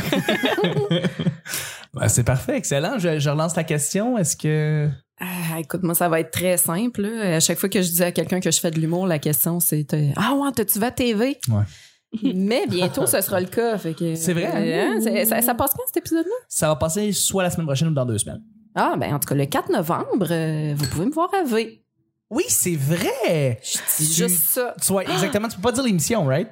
Ben, 1.94 2.08
c'est 2.08 2.22
parfait, 2.24 2.56
excellent. 2.56 2.98
Je, 2.98 3.18
je 3.18 3.30
relance 3.30 3.56
la 3.56 3.64
question. 3.64 4.16
Est-ce 4.16 4.36
que. 4.36 4.88
Ah, 5.20 5.58
écoute, 5.58 5.82
moi, 5.82 5.94
ça 5.94 6.08
va 6.08 6.20
être 6.20 6.30
très 6.30 6.56
simple. 6.56 7.02
là. 7.02 7.36
À 7.36 7.40
chaque 7.40 7.58
fois 7.58 7.68
que 7.68 7.82
je 7.82 7.90
dis 7.90 8.02
à 8.02 8.12
quelqu'un 8.12 8.40
que 8.40 8.50
je 8.50 8.60
fais 8.60 8.70
de 8.70 8.78
l'humour, 8.80 9.06
la 9.06 9.18
question, 9.18 9.60
c'est 9.60 9.92
euh, 9.92 10.10
Ah 10.16 10.34
ouais, 10.34 10.50
t'as-tu 10.54 10.78
vas 10.78 10.86
à 10.86 10.90
TV? 10.92 11.38
Ouais. 11.48 11.62
Mais 12.34 12.66
bientôt, 12.68 13.06
ce 13.06 13.20
sera 13.20 13.40
le 13.40 13.46
cas. 13.46 13.76
C'est 13.78 14.32
vrai, 14.32 14.50
Euh, 14.54 14.98
hein, 14.98 15.24
ça, 15.26 15.42
ça 15.42 15.54
passe 15.54 15.72
quand 15.76 15.82
cet 15.86 15.98
épisode-là? 15.98 16.32
Ça 16.48 16.68
va 16.68 16.76
passer 16.76 17.12
soit 17.12 17.42
la 17.42 17.50
semaine 17.50 17.66
prochaine 17.66 17.88
ou 17.88 17.92
dans 17.94 18.06
deux 18.06 18.18
semaines. 18.18 18.42
Ah, 18.74 18.94
ben 18.98 19.14
en 19.14 19.18
tout 19.18 19.28
cas, 19.28 19.34
le 19.34 19.46
4 19.46 19.70
novembre, 19.72 20.28
euh, 20.30 20.74
vous 20.76 20.86
pouvez 20.86 21.06
me 21.06 21.12
voir 21.12 21.28
à 21.34 21.42
V. 21.44 21.82
Oui, 22.30 22.44
c'est 22.48 22.76
vrai! 22.76 23.60
Je 23.62 23.78
dis 24.04 24.14
juste 24.14 24.42
ça. 24.44 24.74
Tu 24.80 24.92
vois, 24.92 25.02
exactement. 25.02 25.48
Tu 25.48 25.56
peux 25.56 25.62
pas 25.62 25.72
dire 25.72 25.82
l'émission, 25.82 26.24
right? 26.24 26.48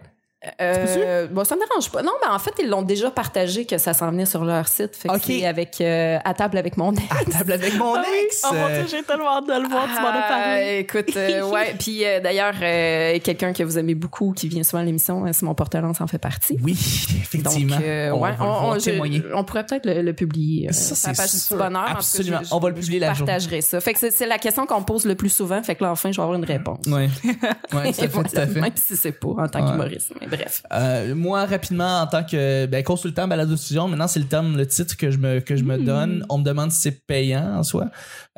Euh, 0.61 1.27
bon, 1.27 1.43
ça 1.45 1.57
me 1.57 1.67
dérange 1.67 1.91
pas. 1.91 2.03
Non, 2.03 2.13
mais 2.23 2.29
en 2.33 2.39
fait, 2.39 2.53
ils 2.63 2.69
l'ont 2.69 2.83
déjà 2.83 3.11
partagé 3.11 3.65
que 3.67 3.77
ça 3.77 3.93
s'en 3.93 4.11
venait 4.11 4.25
sur 4.25 4.45
leur 4.45 4.69
site. 4.69 4.95
Fait 4.95 5.09
que 5.09 5.15
c'est 5.21 5.45
avec 5.45 5.81
euh, 5.81 6.19
à 6.25 6.33
table 6.33 6.59
avec 6.59 6.77
mon 6.77 6.93
ex. 6.93 7.03
À 7.11 7.25
table 7.39 7.53
avec 7.55 7.75
mon 7.77 7.95
Ah 7.97 8.05
oui. 8.07 8.17
ex? 8.25 8.43
Oh 8.49 8.55
mon 8.55 8.69
dieu, 8.69 8.85
j'ai 8.89 9.03
tellement 9.03 9.37
hâte 9.39 9.49
de 9.49 9.61
le 9.63 9.69
voir, 9.69 9.87
tu 9.87 10.01
m'en 10.01 10.09
as 10.09 10.23
Ah, 10.25 10.29
parlé. 10.29 10.79
écoute, 10.79 11.17
euh, 11.17 11.43
ouais. 11.51 11.75
Puis 11.79 12.05
euh, 12.05 12.21
d'ailleurs, 12.21 12.55
euh, 12.63 13.19
quelqu'un 13.19 13.53
que 13.53 13.65
vous 13.65 13.79
aimez 13.79 13.97
beaucoup, 13.97 14.33
qui 14.33 14.47
vient 14.49 14.63
souvent 14.63 14.83
à 14.83 14.85
l'émission, 14.85 15.27
euh, 15.27 15.33
Simon 15.33 15.55
Portelance 15.57 16.01
en 16.01 16.07
fait 16.07 16.19
partie. 16.19 16.57
Oui, 16.63 16.73
Donc, 16.75 17.21
effectivement. 17.21 17.77
euh, 17.83 18.11
on 18.13 18.21
ouais, 18.21 18.31
va 18.31 18.35
on, 18.35 18.55
pouvoir 18.55 18.77
on- 18.77 18.79
témoigner. 18.79 19.23
je- 19.29 19.35
on 19.35 19.43
pourrait 19.43 19.67
peut-être 19.67 19.87
le, 19.87 20.03
le 20.03 20.13
publier. 20.13 20.73
Ça, 20.73 20.95
sur 20.95 21.09
la 21.09 21.15
c'est 21.15 21.23
page 21.23 21.33
du 21.33 21.39
sûr. 21.39 21.57
bonheur. 21.57 21.85
Cas, 21.87 21.93
Absolument. 21.95 22.41
je- 22.45 22.55
On 22.55 22.59
va 22.61 22.69
le 22.69 22.77
je- 22.77 22.81
publier 22.81 23.01
je 23.01 23.05
la 23.07 23.15
journée. 23.15 23.33
partagerai 23.33 23.61
ça. 23.61 23.81
Fait 23.81 23.93
que 23.93 23.99
c'est- 23.99 24.13
c'est 24.13 24.27
la 24.27 24.39
question 24.39 24.67
qu'on 24.67 24.79
me 24.81 24.85
pose 24.85 25.05
le 25.05 25.17
plus 25.17 25.31
souvent. 25.31 25.61
Fait 25.65 25.75
que 25.75 25.83
là, 25.83 25.91
enfin, 25.91 26.13
je 26.13 26.17
vais 26.17 26.23
avoir 26.23 26.39
une 26.39 26.45
réponse. 26.45 26.87
Ouais. 26.87 27.09
Ouais, 27.25 27.33
tout 27.73 27.79
à 27.79 27.83
fait, 27.93 28.09
tout 28.09 28.21
à 28.37 28.47
fait. 28.47 28.61
Même 28.61 28.71
si 28.77 28.97
c'est 28.97 29.11
pas 29.13 29.29
en 29.31 29.49
tant 29.49 29.67
qu'humoriste. 29.69 30.13
Mais 30.21 30.28
bref. 30.29 30.63
Euh, 30.73 31.15
moi, 31.15 31.45
rapidement, 31.47 32.01
en 32.03 32.07
tant 32.07 32.23
que 32.25 32.67
ben, 32.67 32.83
consultant 32.85 33.27
balado 33.27 33.55
diffusion, 33.55 33.89
maintenant 33.89 34.09
c'est 34.09 34.21
le 34.21 34.27
terme, 34.27 34.57
le 34.57 34.67
titre 34.67 34.97
que 34.97 35.11
je 35.11 35.19
me 35.19 35.41
que 35.41 35.57
je 35.57 35.65
me 35.65 35.77
Hmm. 35.79 35.85
donne. 35.85 36.27
On 36.29 36.39
me 36.39 36.45
demande 36.45 36.73
si 36.73 36.81
c'est 36.81 37.07
payant 37.07 37.57
en 37.59 37.63
soi. 37.63 37.87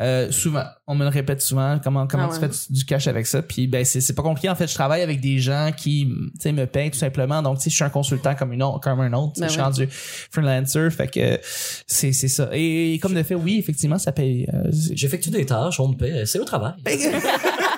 Euh, 0.00 0.30
souvent, 0.30 0.64
on 0.86 0.94
me 0.94 1.04
le 1.04 1.10
répète 1.10 1.40
souvent. 1.42 1.78
Comment 1.82 2.06
comment 2.06 2.28
Ah 2.30 2.34
tu 2.34 2.40
fais 2.40 2.72
du 2.72 2.84
cash 2.84 3.06
avec 3.06 3.26
ça 3.26 3.42
Puis 3.42 3.66
ben 3.66 3.84
c'est 3.84 4.00
c'est 4.00 4.14
pas 4.14 4.22
compliqué. 4.22 4.48
En 4.48 4.54
fait, 4.54 4.66
je 4.66 4.74
travaille 4.74 5.02
avec 5.02 5.20
des 5.20 5.38
gens 5.38 5.70
qui 5.76 6.06
tu 6.06 6.40
sais 6.40 6.52
me 6.52 6.66
payent 6.66 6.90
tout 6.90 6.98
simplement. 6.98 7.42
Donc 7.42 7.58
tu 7.58 7.64
sais, 7.64 7.70
je 7.70 7.74
suis 7.76 7.84
un 7.84 7.90
consultant 7.90 8.34
comme 8.34 8.52
une 8.52 8.62
autre, 8.62 8.80
comme 8.80 9.00
un 9.00 9.12
autre. 9.12 9.34
Ben 9.38 9.46
je 9.46 9.52
suis 9.52 9.58
ouais. 9.60 9.64
rendu 9.64 9.88
freelancer. 9.90 10.90
Fait 10.90 11.08
que 11.08 11.38
c'est 11.86 12.12
c'est 12.12 12.28
ça. 12.28 12.48
Et, 12.52 12.98
comme 13.00 13.14
de 13.14 13.22
fait, 13.22 13.34
oui, 13.34 13.58
effectivement, 13.58 13.98
ça 13.98 14.12
paye. 14.12 14.46
Euh, 14.52 14.70
J'effectue 14.92 15.30
des 15.30 15.46
tâches, 15.46 15.80
on 15.80 15.88
me 15.88 15.94
paie, 15.96 16.24
c'est 16.26 16.38
au 16.38 16.44
travail. 16.44 16.72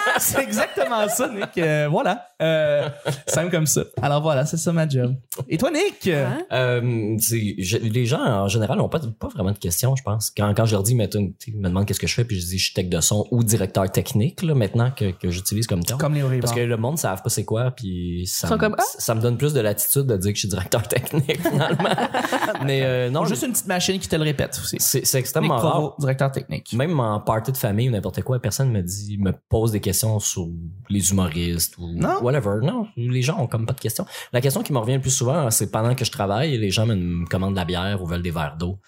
c'est 0.18 0.42
exactement 0.42 1.08
ça, 1.08 1.28
Nick. 1.28 1.58
Euh, 1.58 1.88
voilà. 1.90 2.26
Euh, 2.40 2.88
simple 3.26 3.50
comme 3.50 3.66
ça. 3.66 3.82
Alors 4.00 4.20
voilà, 4.22 4.44
c'est 4.46 4.56
ça 4.56 4.72
ma 4.72 4.88
job. 4.88 5.14
Et 5.48 5.58
toi, 5.58 5.70
Nick? 5.70 6.08
Hein? 6.08 6.38
Euh, 6.52 7.16
je- 7.18 7.76
les 7.78 8.06
gens 8.06 8.20
en 8.22 8.48
général 8.48 8.78
n'ont 8.78 8.88
pas, 8.88 9.00
pas 9.18 9.28
vraiment 9.28 9.52
de 9.52 9.58
questions, 9.58 9.94
je 9.96 10.02
pense. 10.02 10.30
Quand, 10.36 10.52
quand 10.54 10.64
je 10.66 10.72
leur 10.72 10.82
dis, 10.82 10.94
mettons, 10.94 11.32
ils 11.46 11.56
me 11.56 11.68
demandent 11.68 11.86
qu'est-ce 11.86 12.00
que 12.00 12.06
je 12.06 12.14
fais, 12.14 12.24
puis 12.24 12.40
je 12.40 12.46
dis 12.46 12.58
je 12.58 12.64
suis 12.64 12.74
tech 12.74 12.86
de 12.88 13.00
son 13.00 13.26
ou 13.30 13.44
directeur 13.44 13.90
technique, 13.90 14.42
là, 14.42 14.54
maintenant 14.54 14.90
que, 14.90 15.12
que 15.12 15.30
j'utilise 15.30 15.66
comme 15.66 15.84
terme. 15.84 16.00
Comme 16.00 16.14
les. 16.14 16.40
Parce 16.40 16.52
que 16.54 16.60
le 16.60 16.76
monde 16.76 16.94
ne 16.94 16.98
savent 16.98 17.22
pas 17.22 17.30
c'est 17.30 17.44
quoi, 17.44 17.70
puis 17.70 18.26
ça, 18.26 18.48
me- 18.56 18.60
comme, 18.60 18.74
Ah! 18.78 18.82
ça 18.98 19.14
me 19.14 19.20
donne 19.20 19.36
plus 19.38 19.52
de 19.52 19.60
latitude 19.60 20.06
de 20.06 20.16
dire 20.16 20.30
que 20.32 20.36
je 20.36 20.40
suis 20.40 20.48
directeur 20.48 20.82
technique, 20.88 21.40
finalement. 21.48 21.90
Mais 22.64 22.82
euh, 22.84 23.10
non, 23.10 23.24
juste 23.24 23.42
une 23.42 23.52
petite 23.52 23.66
machine 23.68 23.98
qui 23.98 24.08
te 24.08 24.16
le 24.16 24.22
répète 24.22 24.58
aussi. 24.62 24.76
c'est 24.78 25.04
Nick 25.04 25.18
extrêmement 25.18 25.56
rare. 25.56 25.72
Provo, 25.72 25.94
directeur 25.98 26.30
technique. 26.32 26.72
Même 26.72 26.98
en 27.00 27.20
party 27.20 27.52
de 27.52 27.56
famille 27.56 27.88
ou 27.88 27.92
n'importe 27.92 28.22
quoi, 28.22 28.38
personne 28.40 28.70
me 28.70 28.82
dit, 28.82 29.18
me 29.18 29.32
pose 29.48 29.72
des 29.72 29.80
questions 29.82 30.18
sur 30.20 30.48
les 30.88 31.10
humoristes 31.10 31.74
ou 31.78 31.92
Non? 31.94 32.22
whatever. 32.22 32.60
Non, 32.62 32.86
les 32.96 33.20
gens 33.22 33.38
ont 33.38 33.46
comme 33.46 33.66
pas 33.66 33.74
de 33.74 33.80
questions. 33.80 34.06
La 34.32 34.40
question 34.40 34.62
qui 34.62 34.72
me 34.72 34.78
revient 34.78 34.94
le 34.94 35.00
plus 35.00 35.10
souvent, 35.10 35.50
c'est 35.50 35.70
pendant 35.70 35.94
que 35.94 36.04
je 36.04 36.10
travaille, 36.10 36.56
les 36.56 36.70
gens 36.70 36.86
me, 36.86 37.26
commandent 37.26 37.52
de 37.54 37.58
la 37.58 37.64
bière 37.66 38.02
ou 38.02 38.06
veulent 38.06 38.22
des 38.22 38.30
verres 38.30 38.56
d'eau. 38.58 38.78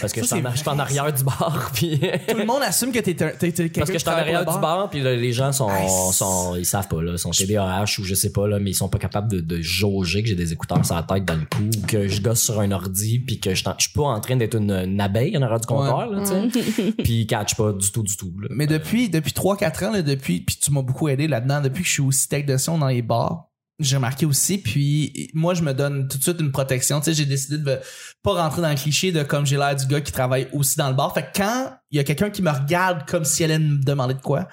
Parce 0.00 0.12
que 0.14 0.24
Ça, 0.24 0.36
je 0.36 0.40
suis 0.40 0.46
en, 0.46 0.50
c'est 0.50 0.56
je 0.56 0.60
suis 0.60 0.68
en 0.70 0.72
vrai, 0.74 0.82
arrière 0.84 1.12
du 1.12 1.22
bar, 1.22 1.70
puis 1.74 2.00
Tout 2.28 2.36
le 2.38 2.46
monde 2.46 2.62
assume 2.62 2.92
que 2.92 2.98
t'es 3.00 3.22
un- 3.22 3.28
t'es- 3.28 3.52
t'es 3.52 3.68
quelqu'un 3.68 3.80
parce 3.82 3.90
que 3.90 3.98
je 3.98 4.02
suis 4.04 4.08
en 4.08 4.12
arrière 4.12 4.40
du 4.40 4.46
bar. 4.46 4.60
bar, 4.60 4.90
puis 4.90 5.02
là, 5.02 5.14
les 5.14 5.32
gens 5.34 5.52
sont, 5.52 5.68
Nice. 5.68 6.16
sont, 6.16 6.56
ils 6.56 6.64
savent 6.64 6.88
pas 6.88 7.02
là, 7.02 7.12
ils 7.12 7.18
sont 7.18 7.30
TDAH 7.30 7.98
ou 7.98 8.04
je 8.04 8.14
sais 8.14 8.32
pas 8.32 8.46
là, 8.48 8.58
mais 8.58 8.70
ils 8.70 8.74
sont 8.74 8.88
pas 8.88 8.96
capables 8.98 9.30
de, 9.30 9.40
de 9.40 9.60
jauger 9.60 10.22
que 10.22 10.28
j'ai 10.30 10.34
des 10.34 10.52
écouteurs 10.54 10.82
sur 10.84 10.94
la 10.94 11.02
tête 11.02 11.26
dans 11.26 11.34
le 11.34 11.44
cou, 11.44 11.62
ou 11.64 11.86
que 11.86 12.08
je 12.08 12.22
gosse 12.22 12.40
sur 12.42 12.58
un 12.60 12.72
ordi, 12.72 13.18
puis 13.18 13.38
que 13.38 13.54
je, 13.54 13.64
t'en- 13.64 13.74
je 13.76 13.84
suis 13.88 13.92
pas 13.92 14.04
en 14.04 14.20
train 14.20 14.36
d'être 14.36 14.54
une, 14.56 14.70
une 14.72 14.98
abeille 15.00 15.36
en 15.36 15.42
arrière 15.42 15.60
du 15.60 15.66
comptoir, 15.66 16.08
là, 16.08 16.22
tu 16.22 16.50
sais, 16.72 16.92
puis 17.04 17.20
ils 17.20 17.26
catch 17.26 17.54
pas 17.54 17.72
du 17.72 17.92
tout, 17.92 18.02
du 18.02 18.16
tout. 18.16 18.32
Là. 18.40 18.48
Mais 18.52 18.66
depuis, 18.66 19.10
depuis 19.10 19.32
3-4 19.32 19.84
ans, 19.84 19.92
là, 19.92 20.00
depuis, 20.16 20.40
puis 20.40 20.56
tu 20.56 20.70
m'as 20.72 20.82
beaucoup 20.82 21.08
aidé 21.08 21.28
là-dedans, 21.28 21.60
depuis 21.60 21.82
que 21.82 21.88
je 21.88 21.92
suis 21.94 22.02
aussi 22.02 22.28
tech 22.28 22.44
de 22.44 22.56
son 22.56 22.78
dans 22.78 22.88
les 22.88 23.02
bars, 23.02 23.46
j'ai 23.78 23.96
remarqué 23.96 24.24
aussi, 24.24 24.58
puis 24.58 25.30
moi, 25.34 25.52
je 25.52 25.62
me 25.62 25.74
donne 25.74 26.08
tout 26.08 26.16
de 26.16 26.22
suite 26.22 26.40
une 26.40 26.50
protection. 26.50 27.00
Tu 27.00 27.06
sais, 27.06 27.14
j'ai 27.14 27.26
décidé 27.26 27.58
de 27.58 27.78
pas 28.22 28.32
rentrer 28.42 28.62
dans 28.62 28.70
le 28.70 28.74
cliché 28.74 29.12
de 29.12 29.22
comme 29.22 29.44
j'ai 29.44 29.58
l'air 29.58 29.76
du 29.76 29.86
gars 29.86 30.00
qui 30.00 30.12
travaille 30.12 30.48
aussi 30.52 30.78
dans 30.78 30.88
le 30.88 30.94
bar. 30.94 31.12
Fait 31.12 31.22
que 31.22 31.36
quand 31.36 31.72
il 31.90 31.96
y 31.96 32.00
a 32.00 32.04
quelqu'un 32.04 32.30
qui 32.30 32.42
me 32.42 32.50
regarde 32.50 33.06
comme 33.08 33.24
si 33.24 33.44
elle 33.44 33.52
allait 33.52 33.64
me 33.64 33.82
demander 33.82 34.14
de 34.14 34.20
quoi, 34.20 34.48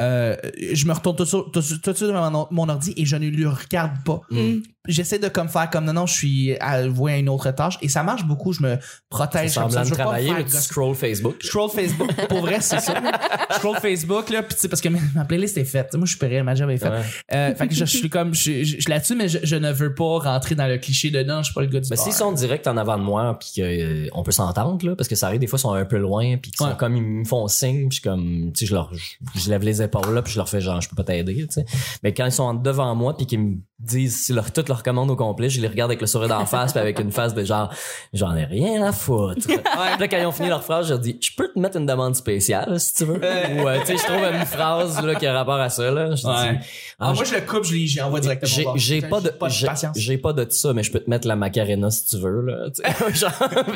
euh, 0.00 0.36
je 0.72 0.86
me 0.86 0.92
retourne 0.92 1.16
tout 1.16 1.24
de 1.24 1.60
suite, 1.60 1.82
tout 1.82 1.92
devant 1.92 2.48
mon, 2.50 2.68
ordi 2.68 2.94
et 2.96 3.04
je 3.04 3.16
ne 3.16 3.26
lui 3.26 3.46
regarde 3.46 3.92
pas. 4.04 4.20
Mm. 4.30 4.58
J'essaie 4.86 5.18
de 5.18 5.26
comme 5.26 5.48
faire 5.48 5.68
comme 5.68 5.84
non, 5.84 5.92
non, 5.92 6.06
je 6.06 6.14
suis 6.14 6.56
à 6.58 6.86
vouer 6.86 7.14
à 7.14 7.16
une 7.16 7.28
autre 7.28 7.50
tâche 7.50 7.76
et 7.82 7.88
ça 7.88 8.04
marche 8.04 8.24
beaucoup. 8.24 8.52
Je 8.52 8.62
me 8.62 8.78
protège 9.10 9.54
comme 9.54 9.68
ça. 9.68 9.82
Je 9.82 9.90
de 9.90 9.90
veux 9.90 9.96
pas 9.96 10.02
travailler, 10.04 10.28
faire 10.28 10.36
tu 10.38 10.44
gosser. 10.44 10.60
scroll 10.60 10.94
Facebook. 10.94 11.36
Je 11.40 11.46
scroll 11.48 11.70
Facebook. 11.70 12.14
Pour 12.28 12.40
vrai, 12.40 12.60
c'est 12.60 12.78
ça. 12.78 12.94
Je 13.50 13.54
scroll 13.56 13.78
Facebook, 13.80 14.30
là, 14.30 14.44
pis 14.44 14.54
tu 14.54 14.60
sais, 14.60 14.68
parce 14.68 14.80
que 14.80 14.88
ma 14.88 15.24
playlist 15.24 15.58
est 15.58 15.64
faite. 15.64 15.92
Moi, 15.94 16.06
je 16.06 16.10
suis 16.10 16.18
prêt, 16.18 16.40
ma 16.44 16.54
job 16.54 16.70
est 16.70 16.76
faite. 16.76 16.92
Ouais. 16.92 17.02
Euh, 17.34 17.54
fait 17.56 17.66
que 17.66 17.74
je, 17.74 17.84
je 17.84 17.96
suis 17.96 18.08
comme, 18.10 18.32
je, 18.32 18.62
je, 18.62 18.88
là-dessus, 18.88 19.16
mais 19.16 19.28
je, 19.28 19.38
je 19.42 19.56
ne 19.56 19.72
veux 19.72 19.92
pas 19.92 20.18
rentrer 20.18 20.54
dans 20.54 20.68
le 20.68 20.78
cliché 20.78 21.10
de 21.10 21.22
non, 21.24 21.38
je 21.38 21.46
suis 21.46 21.54
pas 21.54 21.62
le 21.62 21.66
gars 21.66 21.80
du 21.80 21.88
Mais 21.90 21.96
bar. 21.96 22.04
s'ils 22.04 22.14
sont 22.14 22.30
directs 22.30 22.66
en 22.68 22.76
avant 22.76 22.96
de 22.96 23.02
moi, 23.02 23.36
puis 23.40 23.60
qu'on 23.60 24.22
peut 24.22 24.30
s'entendre, 24.30 24.86
là, 24.86 24.94
parce 24.94 25.08
que 25.08 25.16
ça 25.16 25.26
arrive 25.26 25.40
des 25.40 25.48
fois, 25.48 25.58
ils 25.58 25.62
sont 25.62 25.72
un 25.74 25.84
peu 25.84 25.96
loin, 25.98 26.36
puis 26.36 26.52
qu'ils 26.52 26.64
Ouais. 26.64 26.75
Comme, 26.76 26.96
ils 26.96 27.02
me 27.02 27.24
font 27.24 27.48
signe, 27.48 27.88
puis 27.88 28.00
comme, 28.00 28.52
tu 28.54 28.60
sais, 28.60 28.66
je 28.66 28.74
leur, 28.74 28.92
je, 28.94 29.16
je 29.40 29.50
lève 29.50 29.62
les 29.62 29.82
épaules 29.82 30.14
là, 30.14 30.22
puis 30.22 30.32
je 30.32 30.38
leur 30.38 30.48
fais 30.48 30.60
genre, 30.60 30.80
je 30.80 30.88
peux 30.88 30.96
pas 30.96 31.04
t'aider, 31.04 31.34
tu 31.46 31.46
sais. 31.50 31.64
Mais 32.02 32.12
quand 32.14 32.24
ils 32.26 32.32
sont 32.32 32.54
devant 32.54 32.94
moi, 32.94 33.16
puis 33.16 33.26
qu'ils 33.26 33.40
me 33.40 33.56
disent 33.78 34.16
si 34.24 34.32
leur, 34.32 34.52
toutes 34.52 34.68
leurs 34.68 34.82
commandes 34.82 35.10
au 35.10 35.16
complet, 35.16 35.50
je 35.50 35.60
les 35.60 35.68
regarde 35.68 35.90
avec 35.90 36.00
le 36.00 36.06
sourire 36.06 36.28
d'en 36.28 36.46
face, 36.46 36.72
puis 36.72 36.80
avec 36.80 36.98
une 36.98 37.12
face 37.12 37.34
de 37.34 37.44
genre, 37.44 37.72
j'en 38.14 38.34
ai 38.34 38.44
rien 38.44 38.82
à 38.84 38.92
foutre. 38.92 39.46
Puis 39.46 39.56
là, 39.56 40.08
quand 40.08 40.18
ils 40.18 40.26
ont 40.26 40.32
fini 40.32 40.48
leur 40.48 40.64
phrase, 40.64 40.86
je 40.86 40.90
leur 40.94 40.98
dis, 41.00 41.18
je 41.20 41.30
peux 41.36 41.48
te 41.52 41.58
mettre 41.58 41.76
une 41.76 41.86
demande 41.86 42.14
spéciale, 42.16 42.78
si 42.80 42.94
tu 42.94 43.04
veux. 43.04 43.16
Ou, 43.16 43.68
euh, 43.68 43.78
tu 43.80 43.86
sais, 43.88 43.96
je 43.98 44.02
trouve 44.04 44.24
une 44.32 44.46
phrase, 44.46 45.02
là, 45.02 45.14
qui 45.14 45.26
a 45.26 45.32
rapport 45.34 45.60
à 45.60 45.68
ça, 45.68 45.90
là. 45.90 46.14
Je 46.14 46.26
Ouais. 46.26 46.52
dis, 46.58 46.66
Ah, 46.98 47.08
ah, 47.10 47.12
moi, 47.12 47.24
je 47.24 47.34
le 47.34 47.40
coupe, 47.42 47.64
je 47.64 47.74
j'y 47.76 48.00
envoie 48.00 48.20
directement. 48.20 48.72
j'ai 48.76 49.00
pas 49.02 49.20
de 49.20 49.32
j'ai- 49.94 50.16
pas 50.18 50.32
de 50.32 50.46
ça 50.50 50.72
mais 50.72 50.82
je 50.82 50.90
peux 50.90 51.00
te 51.00 51.10
mettre 51.10 51.28
la 51.28 51.36
macarena 51.36 51.90
si 51.90 52.06
tu 52.06 52.16
veux 52.18 52.40
là 52.46 52.70
tu 52.70 52.82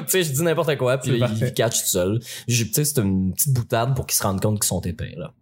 sais 0.09 0.23
je 0.25 0.33
dis 0.33 0.43
n'importe 0.43 0.77
quoi 0.79 0.97
puis 0.99 1.21
ils 1.41 1.53
catchent 1.55 1.83
tout 1.83 1.89
seul 1.89 2.21
tu 2.49 2.55
sais 2.73 2.85
c'est 2.95 3.01
une 3.03 3.33
petite 3.33 3.53
boutade 3.53 3.95
pour 3.97 4.07
qu'ils 4.07 4.17
se 4.17 4.23
rendent 4.23 4.41
compte 4.41 4.61
qu'ils 4.61 4.69
sont 4.69 4.81
épais 4.83 5.15
là 5.17 5.33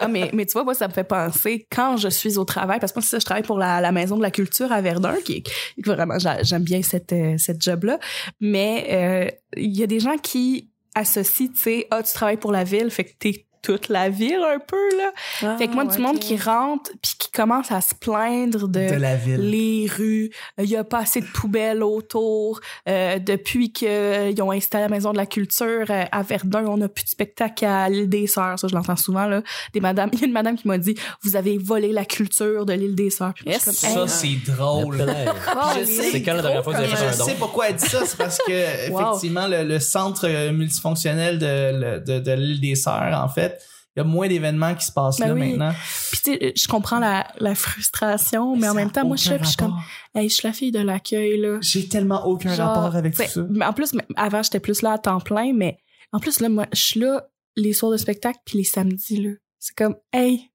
Ah, 0.00 0.08
mais, 0.08 0.30
mais 0.32 0.46
tu 0.46 0.52
vois, 0.52 0.64
moi, 0.64 0.74
ça 0.74 0.88
me 0.88 0.92
fait 0.92 1.04
penser 1.04 1.66
quand 1.70 1.96
je 1.96 2.08
suis 2.08 2.38
au 2.38 2.44
travail, 2.44 2.78
parce 2.80 2.92
que 2.92 3.00
moi, 3.00 3.06
je 3.20 3.24
travaille 3.24 3.42
pour 3.42 3.58
la, 3.58 3.80
la 3.80 3.92
Maison 3.92 4.16
de 4.16 4.22
la 4.22 4.30
Culture 4.30 4.70
à 4.72 4.80
Verdun, 4.80 5.16
qui 5.24 5.38
est 5.38 5.86
vraiment, 5.86 6.18
j'a- 6.18 6.42
j'aime 6.42 6.62
bien 6.62 6.82
cette, 6.82 7.12
euh, 7.12 7.36
cette 7.38 7.62
job-là. 7.62 7.98
Mais 8.40 8.86
euh, 8.90 9.30
il 9.56 9.76
y 9.76 9.82
a 9.82 9.86
des 9.86 10.00
gens 10.00 10.16
qui 10.16 10.70
associent, 10.94 11.48
tu 11.48 11.56
sais, 11.60 11.86
ah, 11.90 12.02
tu 12.02 12.12
travailles 12.14 12.36
pour 12.38 12.52
la 12.52 12.64
ville, 12.64 12.90
fait 12.90 13.04
que 13.04 13.12
t'es 13.18 13.46
toute 13.62 13.88
la 13.88 14.08
ville 14.08 14.42
un 14.44 14.58
peu, 14.58 14.76
là. 14.96 15.56
fait 15.58 15.68
que 15.68 15.74
moi, 15.74 15.84
du 15.84 15.98
monde 15.98 16.18
qui 16.18 16.36
rentre 16.36 16.90
puis 17.02 17.12
qui 17.18 17.30
commence 17.30 17.70
à 17.72 17.80
se 17.80 17.94
plaindre 17.94 18.68
de, 18.68 18.90
De 18.90 18.94
la 18.96 19.16
ville. 19.16 19.40
les 19.50 19.86
rues, 19.88 20.30
il 20.58 20.66
y 20.68 20.76
a 20.76 20.84
pas 20.84 20.98
assez 20.98 21.20
de 21.20 21.26
poubelles 21.26 21.82
autour. 21.82 22.60
Euh, 22.88 23.18
depuis 23.18 23.72
qu'ils 23.72 24.40
ont 24.42 24.50
installé 24.50 24.84
la 24.84 24.88
maison 24.88 25.12
de 25.12 25.16
la 25.16 25.26
culture 25.26 25.86
euh, 25.90 26.04
à 26.10 26.22
Verdun, 26.22 26.64
on 26.66 26.76
n'a 26.78 26.88
plus 26.88 27.04
de 27.04 27.08
spectacle 27.10 27.64
à 27.64 27.88
l'île 27.88 28.08
des 28.08 28.26
Sœurs. 28.26 28.58
Ça, 28.58 28.68
je 28.68 28.74
l'entends 28.74 28.96
souvent 28.96 29.26
là. 29.26 29.42
Des 29.72 29.80
madames, 29.80 30.10
il 30.12 30.20
y 30.20 30.22
a 30.24 30.26
une 30.26 30.32
madame 30.32 30.56
qui 30.56 30.66
m'a 30.68 30.78
dit, 30.78 30.94
vous 31.22 31.36
avez 31.36 31.58
volé 31.58 31.92
la 31.92 32.04
culture 32.04 32.66
de 32.66 32.72
l'île 32.72 32.94
des 32.94 33.10
Sœurs. 33.10 33.34
Yes. 33.46 33.64
comme, 33.64 33.74
Ça, 33.74 33.88
Hey, 34.02 34.08
c'est 34.08 34.52
drôle. 34.52 35.04
oh, 35.56 35.60
je 35.78 35.84
sais, 35.84 36.10
c'est 36.10 36.22
quand 36.22 36.34
la 36.34 36.42
dernière 36.42 36.64
fois 36.64 36.72
que 36.74 36.78
vous 36.78 36.84
Et 36.84 36.86
avez 36.88 36.96
fait 36.96 37.06
un 37.06 37.12
je 37.12 37.22
sais 37.22 37.34
pourquoi 37.38 37.68
elle 37.68 37.76
dit 37.76 37.86
ça, 37.88 38.00
c'est 38.04 38.16
parce 38.16 38.38
que 38.46 38.90
Wow. 38.90 39.00
effectivement 39.00 39.46
le, 39.48 39.64
le 39.64 39.78
centre 39.80 40.26
euh, 40.26 40.52
multifonctionnel 40.52 41.38
de, 41.38 41.98
de, 42.04 42.18
de 42.20 42.32
l'île 42.32 42.60
des 42.60 42.74
Sœurs, 42.74 43.20
en 43.22 43.28
fait, 43.28 43.57
y 43.98 44.00
a 44.00 44.04
moins 44.04 44.28
d'événements 44.28 44.74
qui 44.74 44.84
se 44.86 44.92
passent 44.92 45.18
Ben 45.18 45.28
là 45.28 45.34
oui. 45.34 45.50
maintenant. 45.50 45.72
Puis 46.10 46.20
tu 46.24 46.32
sais, 46.32 46.52
je 46.56 46.66
comprends 46.66 46.98
la, 46.98 47.26
la 47.38 47.54
frustration, 47.54 48.56
mais, 48.56 48.68
en 48.68 48.74
même 48.74 48.90
temps, 48.90 49.06
moi, 49.06 49.16
je 49.16 49.22
suis 49.22 49.30
là, 49.30 49.36
puis 49.38 49.44
je 49.44 49.50
suis 49.50 49.56
comme, 49.56 49.76
hey, 50.14 50.28
je 50.28 50.34
suis 50.34 50.46
la 50.46 50.52
fille 50.52 50.72
de 50.72 50.80
l'accueil 50.80 51.40
là. 51.40 51.58
J'ai 51.60 51.88
tellement 51.88 52.26
aucun 52.26 52.54
Genre, 52.54 52.68
rapport 52.68 52.96
avec 52.96 53.14
tout 53.14 53.22
t'sais, 53.22 53.32
ça. 53.32 53.46
mais 53.50 53.64
en 53.64 53.72
plus, 53.72 53.92
mais 53.94 54.04
avant, 54.16 54.42
j'étais 54.42 54.60
plus 54.60 54.82
là 54.82 54.92
à 54.92 54.98
temps 54.98 55.20
plein, 55.20 55.52
mais 55.52 55.78
en 56.12 56.20
plus, 56.20 56.40
là, 56.40 56.48
moi, 56.48 56.66
je 56.72 56.80
suis 56.80 57.00
là 57.00 57.28
les 57.56 57.72
soirs 57.72 57.92
de 57.92 57.96
spectacle 57.96 58.38
puis 58.44 58.58
les 58.58 58.64
samedis, 58.64 59.22
là. 59.22 59.30
C'est 59.58 59.74
comme, 59.76 59.96
hey, 60.12 60.50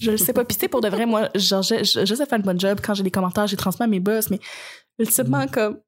je 0.00 0.10
le 0.10 0.16
sais 0.16 0.32
pas. 0.32 0.44
Puis 0.44 0.56
tu 0.56 0.60
sais, 0.60 0.68
pour 0.68 0.80
de 0.80 0.88
vrai, 0.88 1.06
moi, 1.06 1.28
genre, 1.34 1.62
je, 1.62 1.82
je, 1.82 2.04
je 2.04 2.14
sais 2.14 2.26
faire 2.26 2.38
le 2.38 2.44
bon 2.44 2.58
job. 2.58 2.80
Quand 2.82 2.94
j'ai 2.94 3.02
des 3.02 3.10
commentaires, 3.10 3.46
j'ai 3.46 3.56
transmis 3.56 3.84
à 3.84 3.86
mes 3.86 4.00
boss, 4.00 4.30
mais 4.30 4.38
ultimement, 4.98 5.46
comme, 5.48 5.78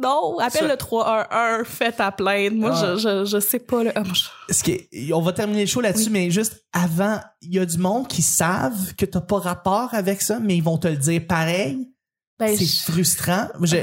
non, 0.00 0.38
appelle 0.38 0.68
le 0.68 0.76
311, 0.76 1.66
fais 1.66 1.92
ta 1.92 2.10
plainte. 2.12 2.54
Moi, 2.54 2.70
Ah. 2.74 2.94
je, 2.96 2.98
je, 2.98 3.24
je 3.24 3.40
sais 3.40 3.58
pas, 3.58 3.82
là. 3.84 3.92
Ah, 3.96 4.02
Ce 4.50 4.62
qui 4.62 4.72
est- 4.92 5.12
on 5.12 5.20
va 5.20 5.32
terminer 5.32 5.62
le 5.62 5.66
show 5.66 5.80
là-dessus, 5.80 6.10
mais 6.10 6.30
juste 6.30 6.64
avant, 6.72 7.18
il 7.40 7.54
y 7.54 7.58
a 7.58 7.66
du 7.66 7.78
monde 7.78 8.08
qui 8.08 8.22
savent 8.22 8.94
que 8.96 9.04
t'as 9.06 9.20
pas 9.20 9.38
rapport 9.38 9.92
avec 9.94 10.22
ça, 10.22 10.38
mais 10.40 10.56
ils 10.56 10.62
vont 10.62 10.78
te 10.78 10.88
le 10.88 10.96
dire 10.96 11.22
pareil. 11.28 11.88
Ben, 12.46 12.56
c'est 12.56 12.64
je- 12.66 12.82
frustrant. 12.92 13.48
Je, 13.60 13.76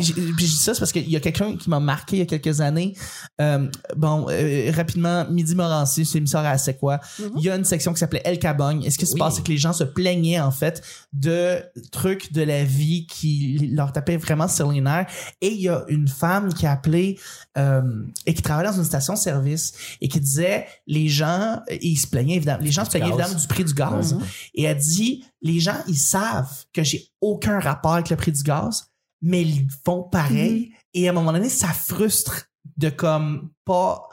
je 0.00 0.12
dis 0.36 0.48
ça, 0.48 0.74
c'est 0.74 0.80
parce 0.80 0.92
qu'il 0.92 1.08
y 1.08 1.16
a 1.16 1.20
quelqu'un 1.20 1.56
qui 1.56 1.70
m'a 1.70 1.80
marqué 1.80 2.16
il 2.16 2.18
y 2.18 2.22
a 2.22 2.26
quelques 2.26 2.60
années. 2.60 2.94
Euh, 3.40 3.68
bon, 3.96 4.26
euh, 4.30 4.70
rapidement, 4.74 5.26
Midi 5.30 5.54
Morancy, 5.54 6.04
c'est 6.04 6.18
émissaire 6.18 6.40
à 6.44 6.58
C'est 6.58 6.76
quoi? 6.76 7.00
Il 7.36 7.42
y 7.42 7.50
a 7.50 7.56
une 7.56 7.64
section 7.64 7.92
qui 7.92 8.00
s'appelait 8.00 8.22
El 8.24 8.38
Cabogne. 8.38 8.82
Et 8.84 8.90
ce 8.90 8.98
qui 8.98 9.06
se 9.06 9.14
Oui. 9.14 9.18
passe, 9.20 9.36
c'est 9.36 9.42
que 9.44 9.50
les 9.52 9.58
gens 9.58 9.72
se 9.72 9.84
plaignaient, 9.84 10.40
en 10.40 10.50
fait, 10.50 10.82
de 11.12 11.62
trucs 11.92 12.32
de 12.32 12.42
la 12.42 12.64
vie 12.64 13.06
qui 13.06 13.70
leur 13.72 13.92
tapaient 13.92 14.16
vraiment 14.16 14.48
sur 14.48 14.72
les 14.72 14.80
nerfs. 14.80 15.06
Et 15.40 15.48
il 15.52 15.60
y 15.60 15.68
a 15.68 15.84
une 15.88 16.08
femme 16.08 16.52
qui 16.52 16.66
a 16.66 16.72
appelé 16.72 17.18
euh, 17.58 17.82
et 18.26 18.34
qui 18.34 18.42
travaillait 18.42 18.70
dans 18.70 18.76
une 18.76 18.84
station-service 18.84 19.72
et 20.00 20.08
qui 20.08 20.20
disait 20.20 20.66
les 20.86 21.08
gens, 21.08 21.60
et 21.68 21.86
ils 21.86 21.96
se 21.96 22.06
plaignaient 22.06 22.36
évidemment, 22.36 22.62
les 22.62 22.72
gens 22.72 22.84
se 22.84 22.90
plaignaient 22.90 23.10
gaz. 23.10 23.18
évidemment 23.18 23.40
du 23.40 23.46
prix 23.48 23.64
du 23.64 23.74
gaz. 23.74 24.16
Et 24.54 24.64
elle 24.64 24.76
dit 24.78 25.24
les 25.42 25.58
gens, 25.60 25.76
ils 25.88 25.96
savent 25.96 26.50
que 26.72 26.82
j'ai 26.82 27.09
aucun 27.20 27.60
rapport 27.60 27.94
avec 27.94 28.10
le 28.10 28.16
prix 28.16 28.32
du 28.32 28.42
gaz, 28.42 28.86
mais 29.22 29.42
ils 29.42 29.66
font 29.84 30.02
pareil. 30.04 30.72
Et 30.94 31.06
à 31.08 31.10
un 31.10 31.14
moment 31.14 31.32
donné, 31.32 31.48
ça 31.48 31.68
frustre 31.68 32.46
de 32.76 32.90
comme 32.90 33.50
pas. 33.64 34.08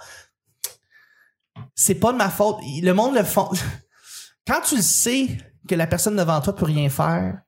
C'est 1.76 1.96
pas 1.96 2.12
de 2.12 2.18
ma 2.18 2.30
faute. 2.30 2.58
Le 2.82 2.92
monde 2.94 3.16
le 3.16 3.24
font. 3.24 3.50
Quand 4.48 4.62
tu 4.62 4.76
le 4.78 4.82
sais 4.82 5.28
que 5.68 5.76
la 5.76 5.88
personne 5.88 6.16
devant 6.16 6.40
toi 6.42 6.56
peut 6.56 6.66
rien 6.66 6.90
faire, 6.90 7.40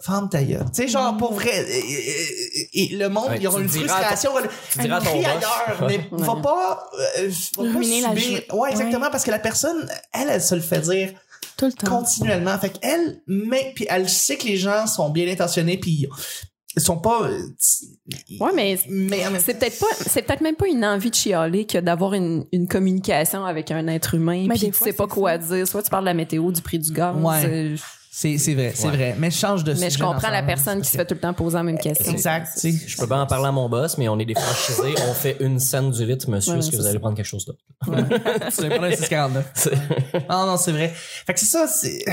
ferme 0.00 0.28
ta 0.28 0.42
gueule. 0.42 0.64
Tu 0.66 0.82
sais, 0.82 0.88
genre, 0.88 1.16
pour 1.16 1.32
vrai. 1.34 1.64
Et, 1.70 1.78
et- 1.78 2.92
et 2.92 2.96
le 2.96 3.08
monde, 3.08 3.30
Ouais, 3.30 3.36
il 3.36 3.42
y 3.42 3.46
aura 3.46 3.60
une 3.60 3.68
frustration. 3.68 4.32
tu 4.72 4.78
diras 4.80 5.00
ton 5.00 5.10
ailleurs, 5.18 5.84
mais 5.88 5.98
Ouais. 5.98 6.22
va 6.24 6.36
pas, 6.36 6.90
euh, 7.18 7.30
va 7.56 7.62
pas 7.64 7.78
Ruiner 7.78 8.00
la 8.02 8.08
subir- 8.10 8.44
joie. 8.48 8.58
Ouais, 8.60 8.70
exactement, 8.70 9.10
parce 9.10 9.24
que 9.24 9.30
la 9.30 9.38
personne, 9.38 9.88
elle, 10.12 10.28
elle 10.28 10.42
se 10.42 10.54
le 10.54 10.60
fait 10.60 10.80
dire 10.80 11.12
Tout 11.56 11.66
le 11.66 11.72
temps. 11.72 11.98
continuellement. 11.98 12.58
Fait 12.58 12.70
qu'elle, 12.70 13.20
mais 13.26 13.72
puis 13.74 13.86
elle 13.88 14.08
sait 14.08 14.36
que 14.36 14.46
les 14.46 14.56
gens 14.56 14.86
sont 14.86 15.10
bien 15.10 15.28
intentionnés 15.30 15.76
puis 15.78 16.08
ils 16.76 16.82
sont 16.82 16.98
pas 16.98 17.22
euh, 17.22 17.40
Ouais, 18.40 18.52
mais 18.54 18.78
mais 18.88 19.20
c'est 19.40 19.58
peut-être 19.58 19.78
pas, 19.80 19.86
c'est 20.06 20.22
peut-être 20.22 20.42
même 20.42 20.54
pas 20.54 20.68
une 20.68 20.84
envie 20.84 21.10
de 21.10 21.14
chialer 21.14 21.66
que 21.66 21.78
d'avoir 21.78 22.14
une, 22.14 22.44
une 22.52 22.68
communication 22.68 23.44
avec 23.44 23.70
un 23.70 23.86
être 23.88 24.14
humain 24.14 24.44
Mais 24.46 24.54
puis 24.54 24.66
tu 24.66 24.72
fois, 24.72 24.86
sais 24.86 24.92
pas 24.92 25.04
c'est 25.08 25.14
quoi 25.14 25.32
ça. 25.32 25.38
dire. 25.38 25.66
Soit 25.66 25.82
tu 25.82 25.90
parles 25.90 26.04
de 26.04 26.10
la 26.10 26.14
météo, 26.14 26.52
du 26.52 26.62
prix 26.62 26.78
du 26.78 26.92
gaz. 26.92 27.16
Ouais. 27.16 27.74
C'est 28.20 28.36
c'est 28.38 28.54
vrai, 28.54 28.72
c'est 28.74 28.86
Ouais. 28.88 28.96
vrai. 28.96 29.14
Mais 29.18 29.30
je 29.30 29.38
change 29.38 29.62
de 29.62 29.72
mais 29.74 29.90
je 29.90 29.98
comprends 29.98 30.30
la 30.30 30.42
personne 30.42 30.80
qui 30.82 30.88
se 30.90 30.96
fait 30.96 31.04
tout 31.06 31.14
le 31.14 31.20
temps 31.20 31.32
poser 31.34 31.56
la 31.56 31.62
même 31.62 31.78
que- 31.78 31.84
question. 31.84 32.10
Exact, 32.12 32.48
tu 32.54 32.72
sais. 32.72 32.88
Je 32.88 32.96
peux 32.96 33.06
pas 33.06 33.18
en 33.20 33.26
parler 33.26 33.46
à 33.46 33.52
mon 33.52 33.68
boss, 33.68 33.96
mais 33.96 34.08
on 34.08 34.18
est 34.18 34.24
des 34.24 34.34
franchisés. 34.34 34.94
On 35.08 35.14
fait 35.14 35.36
une 35.40 35.60
scène 35.60 35.90
du 35.92 36.04
litre, 36.04 36.28
monsieur. 36.28 36.54
Ouais, 36.54 36.58
Est-ce 36.58 36.70
que 36.72 36.76
vous 36.76 36.86
allez 36.86 36.98
prendre 36.98 37.16
quelque 37.16 37.26
chose 37.26 37.44
d'autre? 37.46 37.60
Tu 37.84 37.90
vas 37.92 38.68
prendre 38.70 38.84
un 38.84 38.90
649. 38.90 39.50
C'est- 39.54 39.70
Non 40.28 40.46
non, 40.46 40.56
c'est 40.56 40.72
vrai. 40.72 40.92
Fait 40.94 41.32
que 41.34 41.38
c'est 41.40 41.46
ça, 41.46 41.66
c'est 41.68 42.04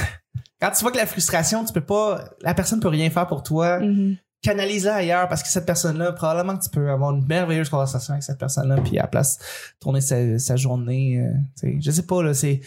quand 0.61 0.71
tu 0.71 0.81
vois 0.83 0.91
que 0.91 0.97
la 0.97 1.05
frustration, 1.07 1.65
tu 1.65 1.73
peux 1.73 1.81
pas 1.81 2.23
la 2.41 2.53
personne 2.53 2.79
peut 2.79 2.87
rien 2.89 3.09
faire 3.09 3.25
pour 3.27 3.41
toi. 3.41 3.79
Mhm. 3.79 4.17
canalise-la 4.43 4.93
ailleurs 4.97 5.27
parce 5.27 5.41
que 5.41 5.49
cette 5.49 5.65
personne-là, 5.65 6.11
probablement 6.11 6.55
que 6.55 6.63
tu 6.63 6.69
peux 6.69 6.87
avoir 6.91 7.09
une 7.15 7.25
merveilleuse 7.25 7.67
conversation 7.67 8.13
avec 8.13 8.21
cette 8.23 8.37
personne-là, 8.37 8.75
puis 8.83 8.99
à 8.99 9.03
la 9.03 9.07
place 9.07 9.39
tourner 9.79 10.01
sa, 10.01 10.37
sa 10.37 10.55
journée. 10.55 11.17
euh, 11.19 11.31
tu 11.59 11.67
sais, 11.67 11.77
je 11.81 11.89
sais 11.89 12.03
pas, 12.05 12.21
là, 12.21 12.31
c'est. 12.35 12.61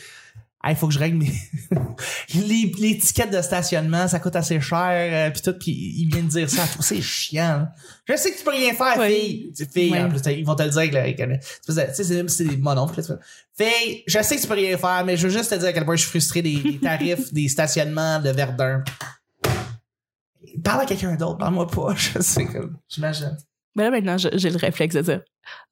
Il 0.68 0.74
faut 0.76 0.88
que 0.88 0.94
je 0.94 0.98
règle 0.98 1.18
mes. 1.18 1.32
les, 2.34 2.72
les 2.80 2.98
tickets 2.98 3.30
de 3.30 3.40
stationnement, 3.40 4.08
ça 4.08 4.18
coûte 4.18 4.34
assez 4.36 4.60
cher, 4.60 5.28
euh, 5.28 5.30
puis 5.30 5.40
tout, 5.40 5.52
puis 5.58 5.70
il 5.72 6.08
vient 6.12 6.22
de 6.22 6.28
dire 6.28 6.50
ça. 6.50 6.64
C'est 6.80 7.00
chiant. 7.00 7.58
là. 7.58 7.72
Je 8.06 8.16
sais 8.16 8.32
que 8.32 8.38
tu 8.38 8.44
peux 8.44 8.50
rien 8.50 8.74
faire, 8.74 9.00
fille. 9.04 9.52
Fille, 9.72 9.92
Ouais. 9.92 10.00
en 10.02 10.08
plus, 10.08 10.20
ils 10.32 10.44
vont 10.44 10.56
te 10.56 10.64
le 10.64 10.70
dire. 10.70 10.82
Une- 10.82 11.38
tu 11.38 11.72
sais, 11.72 11.90
c'est 11.94 12.04
c'est- 12.04 12.28
c'est 12.28 12.44
tu 12.44 13.02
fais, 13.02 13.18
Fille, 13.56 14.02
je 14.06 14.22
sais 14.22 14.36
que 14.36 14.40
tu 14.42 14.46
peux 14.48 14.54
rien 14.54 14.76
faire, 14.76 15.04
mais 15.04 15.16
je 15.16 15.28
veux 15.28 15.32
juste 15.36 15.50
te 15.50 15.54
dire 15.54 15.68
à 15.68 15.72
quel 15.72 15.84
point 15.84 15.96
je 15.96 16.02
suis 16.02 16.10
frustré 16.10 16.42
des, 16.42 16.56
des 16.60 16.78
tarifs 16.78 17.32
des 17.32 17.48
stationnements 17.48 18.18
de 18.20 18.30
Verdun. 18.30 18.82
Parle 20.64 20.82
à 20.82 20.86
quelqu'un 20.86 21.14
d'autre, 21.14 21.38
parle-moi 21.38 21.66
pas. 21.68 21.94
Je 21.96 22.20
sais 22.20 22.44
comme, 22.46 22.76
j'imagine. 22.88 23.36
Mais 23.78 23.84
là, 23.84 23.90
maintenant, 23.90 24.16
j'ai 24.18 24.50
le 24.50 24.56
réflexe 24.58 24.94
de 24.96 25.00
dire 25.00 25.22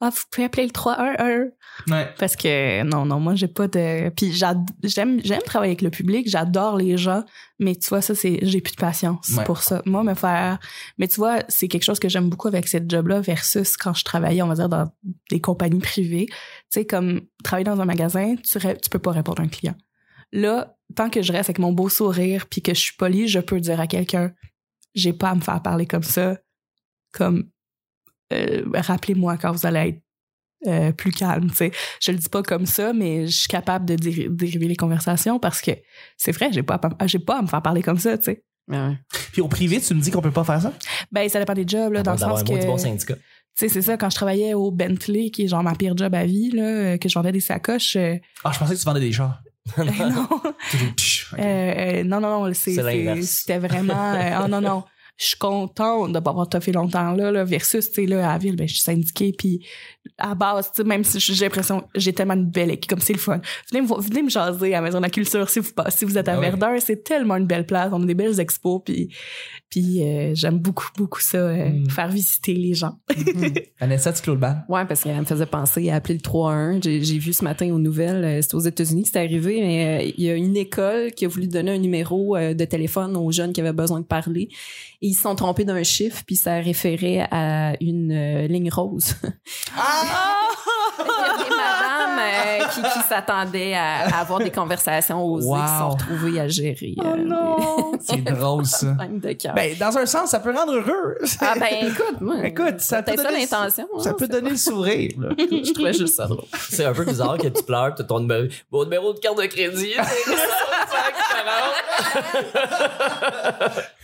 Ah, 0.00 0.08
vous 0.10 0.22
pouvez 0.30 0.46
appeler 0.46 0.64
le 0.64 0.70
311. 0.70 1.50
Ouais. 1.90 2.08
Parce 2.18 2.36
que 2.36 2.82
non, 2.84 3.04
non, 3.04 3.20
moi, 3.20 3.34
j'ai 3.34 3.48
pas 3.48 3.68
de. 3.68 4.08
Puis 4.10 4.32
j'aime 4.32 4.64
j'aime 4.82 5.42
travailler 5.42 5.70
avec 5.72 5.82
le 5.82 5.90
public, 5.90 6.28
j'adore 6.28 6.76
les 6.76 6.96
gens, 6.96 7.24
mais 7.58 7.74
tu 7.76 7.88
vois, 7.88 8.00
ça, 8.00 8.14
c'est. 8.14 8.38
J'ai 8.42 8.60
plus 8.60 8.72
de 8.72 8.80
patience 8.80 9.28
Ouais. 9.36 9.44
pour 9.44 9.62
ça. 9.62 9.82
Moi, 9.84 10.02
me 10.04 10.14
faire. 10.14 10.58
Mais 10.98 11.08
tu 11.08 11.16
vois, 11.16 11.40
c'est 11.48 11.68
quelque 11.68 11.84
chose 11.84 11.98
que 11.98 12.08
j'aime 12.08 12.30
beaucoup 12.30 12.48
avec 12.48 12.68
cette 12.68 12.90
job-là 12.90 13.20
versus 13.20 13.76
quand 13.76 13.92
je 13.92 14.04
travaillais, 14.04 14.40
on 14.42 14.48
va 14.48 14.54
dire, 14.54 14.68
dans 14.68 14.90
des 15.30 15.40
compagnies 15.40 15.80
privées. 15.80 16.26
Tu 16.28 16.34
sais, 16.70 16.86
comme 16.86 17.22
travailler 17.44 17.64
dans 17.64 17.80
un 17.80 17.84
magasin, 17.84 18.36
tu, 18.36 18.58
ré- 18.58 18.78
tu 18.80 18.88
peux 18.88 18.98
pas 19.00 19.10
répondre 19.10 19.40
à 19.40 19.44
un 19.44 19.48
client. 19.48 19.74
Là, 20.32 20.76
tant 20.94 21.10
que 21.10 21.22
je 21.22 21.32
reste 21.32 21.50
avec 21.50 21.58
mon 21.58 21.72
beau 21.72 21.88
sourire 21.88 22.46
puis 22.50 22.62
que 22.62 22.72
je 22.74 22.80
suis 22.80 22.96
polie, 22.96 23.28
je 23.28 23.40
peux 23.40 23.60
dire 23.60 23.80
à 23.80 23.86
quelqu'un 23.86 24.32
j'ai 24.94 25.12
pas 25.12 25.28
à 25.30 25.34
me 25.34 25.40
faire 25.42 25.60
parler 25.60 25.84
comme 25.86 26.02
ça. 26.02 26.38
Comme 27.12 27.50
euh, 28.32 28.62
rappelez-moi 28.74 29.36
quand 29.36 29.52
vous 29.52 29.66
allez 29.66 29.80
être 29.90 30.00
euh, 30.66 30.90
plus 30.92 31.12
calme, 31.12 31.50
tu 31.50 31.56
sais. 31.56 31.70
Je 32.02 32.10
le 32.12 32.18
dis 32.18 32.28
pas 32.28 32.42
comme 32.42 32.66
ça, 32.66 32.92
mais 32.92 33.26
je 33.26 33.36
suis 33.36 33.48
capable 33.48 33.84
de 33.84 33.94
déri- 33.94 34.28
dériver 34.34 34.66
les 34.68 34.76
conversations 34.76 35.38
parce 35.38 35.60
que 35.60 35.70
c'est 36.16 36.32
vrai, 36.32 36.48
j'ai 36.52 36.62
pas, 36.62 36.80
à- 36.98 37.06
j'ai 37.06 37.18
pas 37.18 37.38
à 37.38 37.42
me 37.42 37.46
faire 37.46 37.62
parler 37.62 37.82
comme 37.82 37.98
ça, 37.98 38.16
tu 38.18 38.24
sais. 38.24 38.42
Ouais. 38.68 38.96
Puis 39.32 39.42
au 39.42 39.48
privé, 39.48 39.80
tu 39.80 39.94
me 39.94 40.00
dis 40.00 40.10
qu'on 40.10 40.22
peut 40.22 40.32
pas 40.32 40.42
faire 40.44 40.60
ça? 40.60 40.72
Ben, 41.12 41.28
ça 41.28 41.38
dépend 41.38 41.54
des 41.54 41.68
jobs, 41.68 41.92
là, 41.92 42.02
dans 42.02 42.12
le 42.12 42.18
sens 42.18 42.40
un 42.40 42.44
que. 42.44 42.66
bon 42.66 42.78
syndicat. 42.78 43.14
Tu 43.14 43.20
sais, 43.54 43.68
c'est 43.68 43.82
ça, 43.82 43.96
quand 43.96 44.10
je 44.10 44.16
travaillais 44.16 44.54
au 44.54 44.70
Bentley, 44.72 45.30
qui 45.30 45.44
est 45.44 45.48
genre 45.48 45.62
ma 45.62 45.74
pire 45.74 45.96
job 45.96 46.14
à 46.14 46.24
vie, 46.24 46.50
là, 46.50 46.62
euh, 46.64 46.96
que 46.98 47.08
je 47.08 47.14
vendais 47.14 47.32
des 47.32 47.40
sacoches. 47.40 47.94
euh, 47.96 48.16
Ah, 48.42 48.50
je 48.52 48.58
pensais 48.58 48.74
que 48.74 48.78
tu 48.80 48.84
vendais 48.84 49.00
des 49.00 49.12
chars. 49.12 49.40
non. 49.78 50.28
Euh, 51.38 52.04
non, 52.04 52.20
non, 52.20 52.46
non, 52.46 52.54
c'était 52.54 53.58
vraiment. 53.58 54.14
euh, 54.14 54.40
oh 54.44 54.48
non, 54.48 54.60
non. 54.60 54.84
Je 55.16 55.26
suis 55.26 55.38
contente 55.38 56.12
de 56.12 56.20
pas 56.20 56.30
avoir 56.30 56.48
toffé 56.48 56.72
longtemps 56.72 57.12
là, 57.12 57.32
là 57.32 57.44
versus, 57.44 57.88
tu 57.88 57.94
sais, 57.94 58.06
là, 58.06 58.28
à 58.28 58.32
la 58.32 58.38
ville, 58.38 58.56
ben, 58.56 58.68
je 58.68 58.74
suis 58.74 58.82
syndiquée, 58.82 59.32
puis 59.36 59.66
à 60.18 60.34
base, 60.34 60.70
tu 60.72 60.82
sais, 60.82 60.88
même 60.88 61.04
si 61.04 61.18
j'ai 61.20 61.44
l'impression, 61.44 61.88
j'ai 61.94 62.12
tellement 62.12 62.34
une 62.34 62.50
belle 62.50 62.70
équipe, 62.70 62.90
comme 62.90 63.00
c'est 63.00 63.14
le 63.14 63.18
fun. 63.18 63.40
Venez 63.70 63.82
me, 63.82 64.00
venez 64.00 64.22
me 64.22 64.30
jaser 64.30 64.74
à 64.74 64.78
la 64.78 64.82
Maison 64.82 64.98
de 64.98 65.04
la 65.04 65.10
Culture 65.10 65.48
si 65.48 65.60
vous, 65.60 65.70
si 65.88 66.04
vous 66.04 66.18
êtes 66.18 66.28
à 66.28 66.34
Ah 66.34 66.38
ouais. 66.38 66.50
Verdun, 66.50 66.76
c'est 66.80 67.02
tellement 67.02 67.36
une 67.36 67.46
belle 67.46 67.66
place, 67.66 67.90
on 67.92 68.02
a 68.02 68.06
des 68.06 68.14
belles 68.14 68.38
expos, 68.40 68.82
puis, 68.84 69.10
puis 69.70 70.02
euh, 70.02 70.32
j'aime 70.34 70.58
beaucoup, 70.58 70.86
beaucoup 70.96 71.20
ça, 71.20 71.38
euh, 71.38 71.70
Mm. 71.70 71.90
faire 71.90 72.08
visiter 72.08 72.54
les 72.54 72.74
gens. 72.74 72.98
Vanessa, 73.80 74.12
tu 74.12 74.22
clôt 74.22 74.34
le 74.34 74.40
bal. 74.40 74.64
Ouais, 74.68 74.84
parce 74.86 75.02
qu'elle 75.02 75.18
me 75.18 75.24
faisait 75.24 75.46
penser 75.46 75.90
à 75.90 75.96
appeler 75.96 76.14
le 76.14 76.20
311. 76.20 76.80
J'ai, 76.82 77.02
j'ai 77.02 77.18
vu 77.18 77.32
ce 77.32 77.44
matin 77.44 77.70
aux 77.72 77.78
nouvelles, 77.78 78.24
euh, 78.24 78.42
c'était 78.42 78.54
aux 78.54 78.60
États-Unis 78.60 79.02
que 79.02 79.08
c'est 79.10 79.18
arrivé, 79.18 79.60
mais 79.60 80.06
euh, 80.06 80.12
il 80.16 80.24
y 80.24 80.30
a 80.30 80.34
une 80.34 80.56
école 80.56 81.12
qui 81.12 81.24
a 81.24 81.28
voulu 81.28 81.48
donner 81.48 81.72
un 81.72 81.78
numéro 81.78 82.36
euh, 82.36 82.54
de 82.54 82.64
téléphone 82.64 83.16
aux 83.16 83.30
jeunes 83.32 83.52
qui 83.52 83.60
avaient 83.60 83.72
besoin 83.72 84.00
de 84.00 84.06
parler. 84.06 84.48
Et 85.02 85.08
ils 85.08 85.14
se 85.14 85.22
sont 85.22 85.34
trompés 85.34 85.64
d'un 85.64 85.82
chiffre, 85.82 86.22
puis 86.26 86.36
ça 86.36 86.54
référait 86.60 87.26
à 87.30 87.74
une 87.82 88.12
euh, 88.12 88.46
ligne 88.46 88.70
rose. 88.70 89.14
Il 89.24 90.35
qui, 92.74 92.82
qui 92.82 93.08
s'attendaient 93.08 93.74
à, 93.74 94.16
à 94.16 94.20
avoir 94.20 94.40
des 94.40 94.50
conversations 94.50 95.24
osées, 95.24 95.46
Wow. 95.48 95.56
qui 95.56 95.68
se 95.68 95.78
sont 95.78 95.90
retrouvées 95.90 96.40
à 96.40 96.48
gérer. 96.48 96.94
Oh 96.98 97.02
euh, 97.04 97.16
non! 97.24 97.92
C'est 98.00 98.22
drôle, 98.22 98.66
ça. 98.66 98.94
Ben, 99.54 99.76
dans 99.78 99.96
un 99.98 100.06
sens, 100.06 100.30
ça 100.30 100.40
peut 100.40 100.54
rendre 100.54 100.74
heureux. 100.74 101.16
ah 101.40 101.54
ben 101.58 101.88
écoute, 101.88 102.20
moi, 102.20 102.36
Écoute, 102.44 102.80
ça 102.80 103.02
peut 103.02 103.12
peut-être 103.12 103.22
ça 103.22 103.28
donner- 103.30 103.40
l'intention. 103.40 103.86
Ça 103.98 104.10
hein, 104.10 104.14
peut 104.18 104.26
c'est- 104.26 104.32
donner 104.32 104.50
le 104.50 104.56
sourire. 104.56 105.12
là. 105.18 105.28
Je 105.38 105.72
trouvais 105.72 105.92
juste 105.92 106.16
ça 106.16 106.26
drôle. 106.26 106.44
C'est 106.70 106.84
un 106.84 106.92
peu 106.92 107.04
bizarre 107.04 107.38
que 107.38 107.48
tu 107.48 107.62
pleures, 107.62 107.94
t'as 107.94 108.04
ton 108.04 108.20
numéro, 108.20 108.46
bon 108.70 108.84
numéro 108.84 109.12
de 109.12 109.18
carte 109.18 109.38
de 109.38 109.46
crédit. 109.46 109.94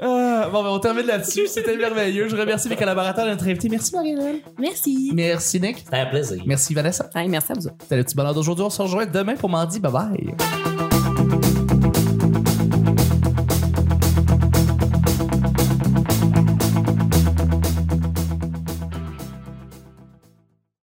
Ah, 0.00 0.48
bon, 0.52 0.62
ben, 0.62 0.70
on 0.70 0.78
termine 0.78 1.06
là-dessus. 1.06 1.46
C'était 1.46 1.76
merveilleux. 1.76 2.28
Je 2.28 2.36
remercie 2.36 2.68
mes 2.68 2.76
collaborateurs 2.76 3.24
de 3.24 3.30
notre 3.30 3.44
invité. 3.44 3.68
Merci, 3.68 3.94
Marie-Hélène. 3.94 4.40
Merci! 4.58 5.10
Merci, 5.14 5.60
Nick. 5.60 5.78
C'était 5.78 5.96
un 5.96 6.06
plaisir. 6.06 6.42
Merci, 6.46 6.74
Vanessa. 6.74 7.08
Hey, 7.14 7.28
merci 7.28 7.52
à 7.52 7.54
vous. 7.54 7.68
C'était 7.80 7.96
le 7.96 8.04
petit 8.04 8.14
bonheur 8.14 8.34
d'aujourd'hui. 8.34 8.64
On 8.64 8.70
se 8.70 8.82
rejoint 8.82 9.06
demain 9.06 9.36
pour 9.36 9.48
mardi. 9.48 9.80
Bye 9.80 9.92
bye. 9.92 10.93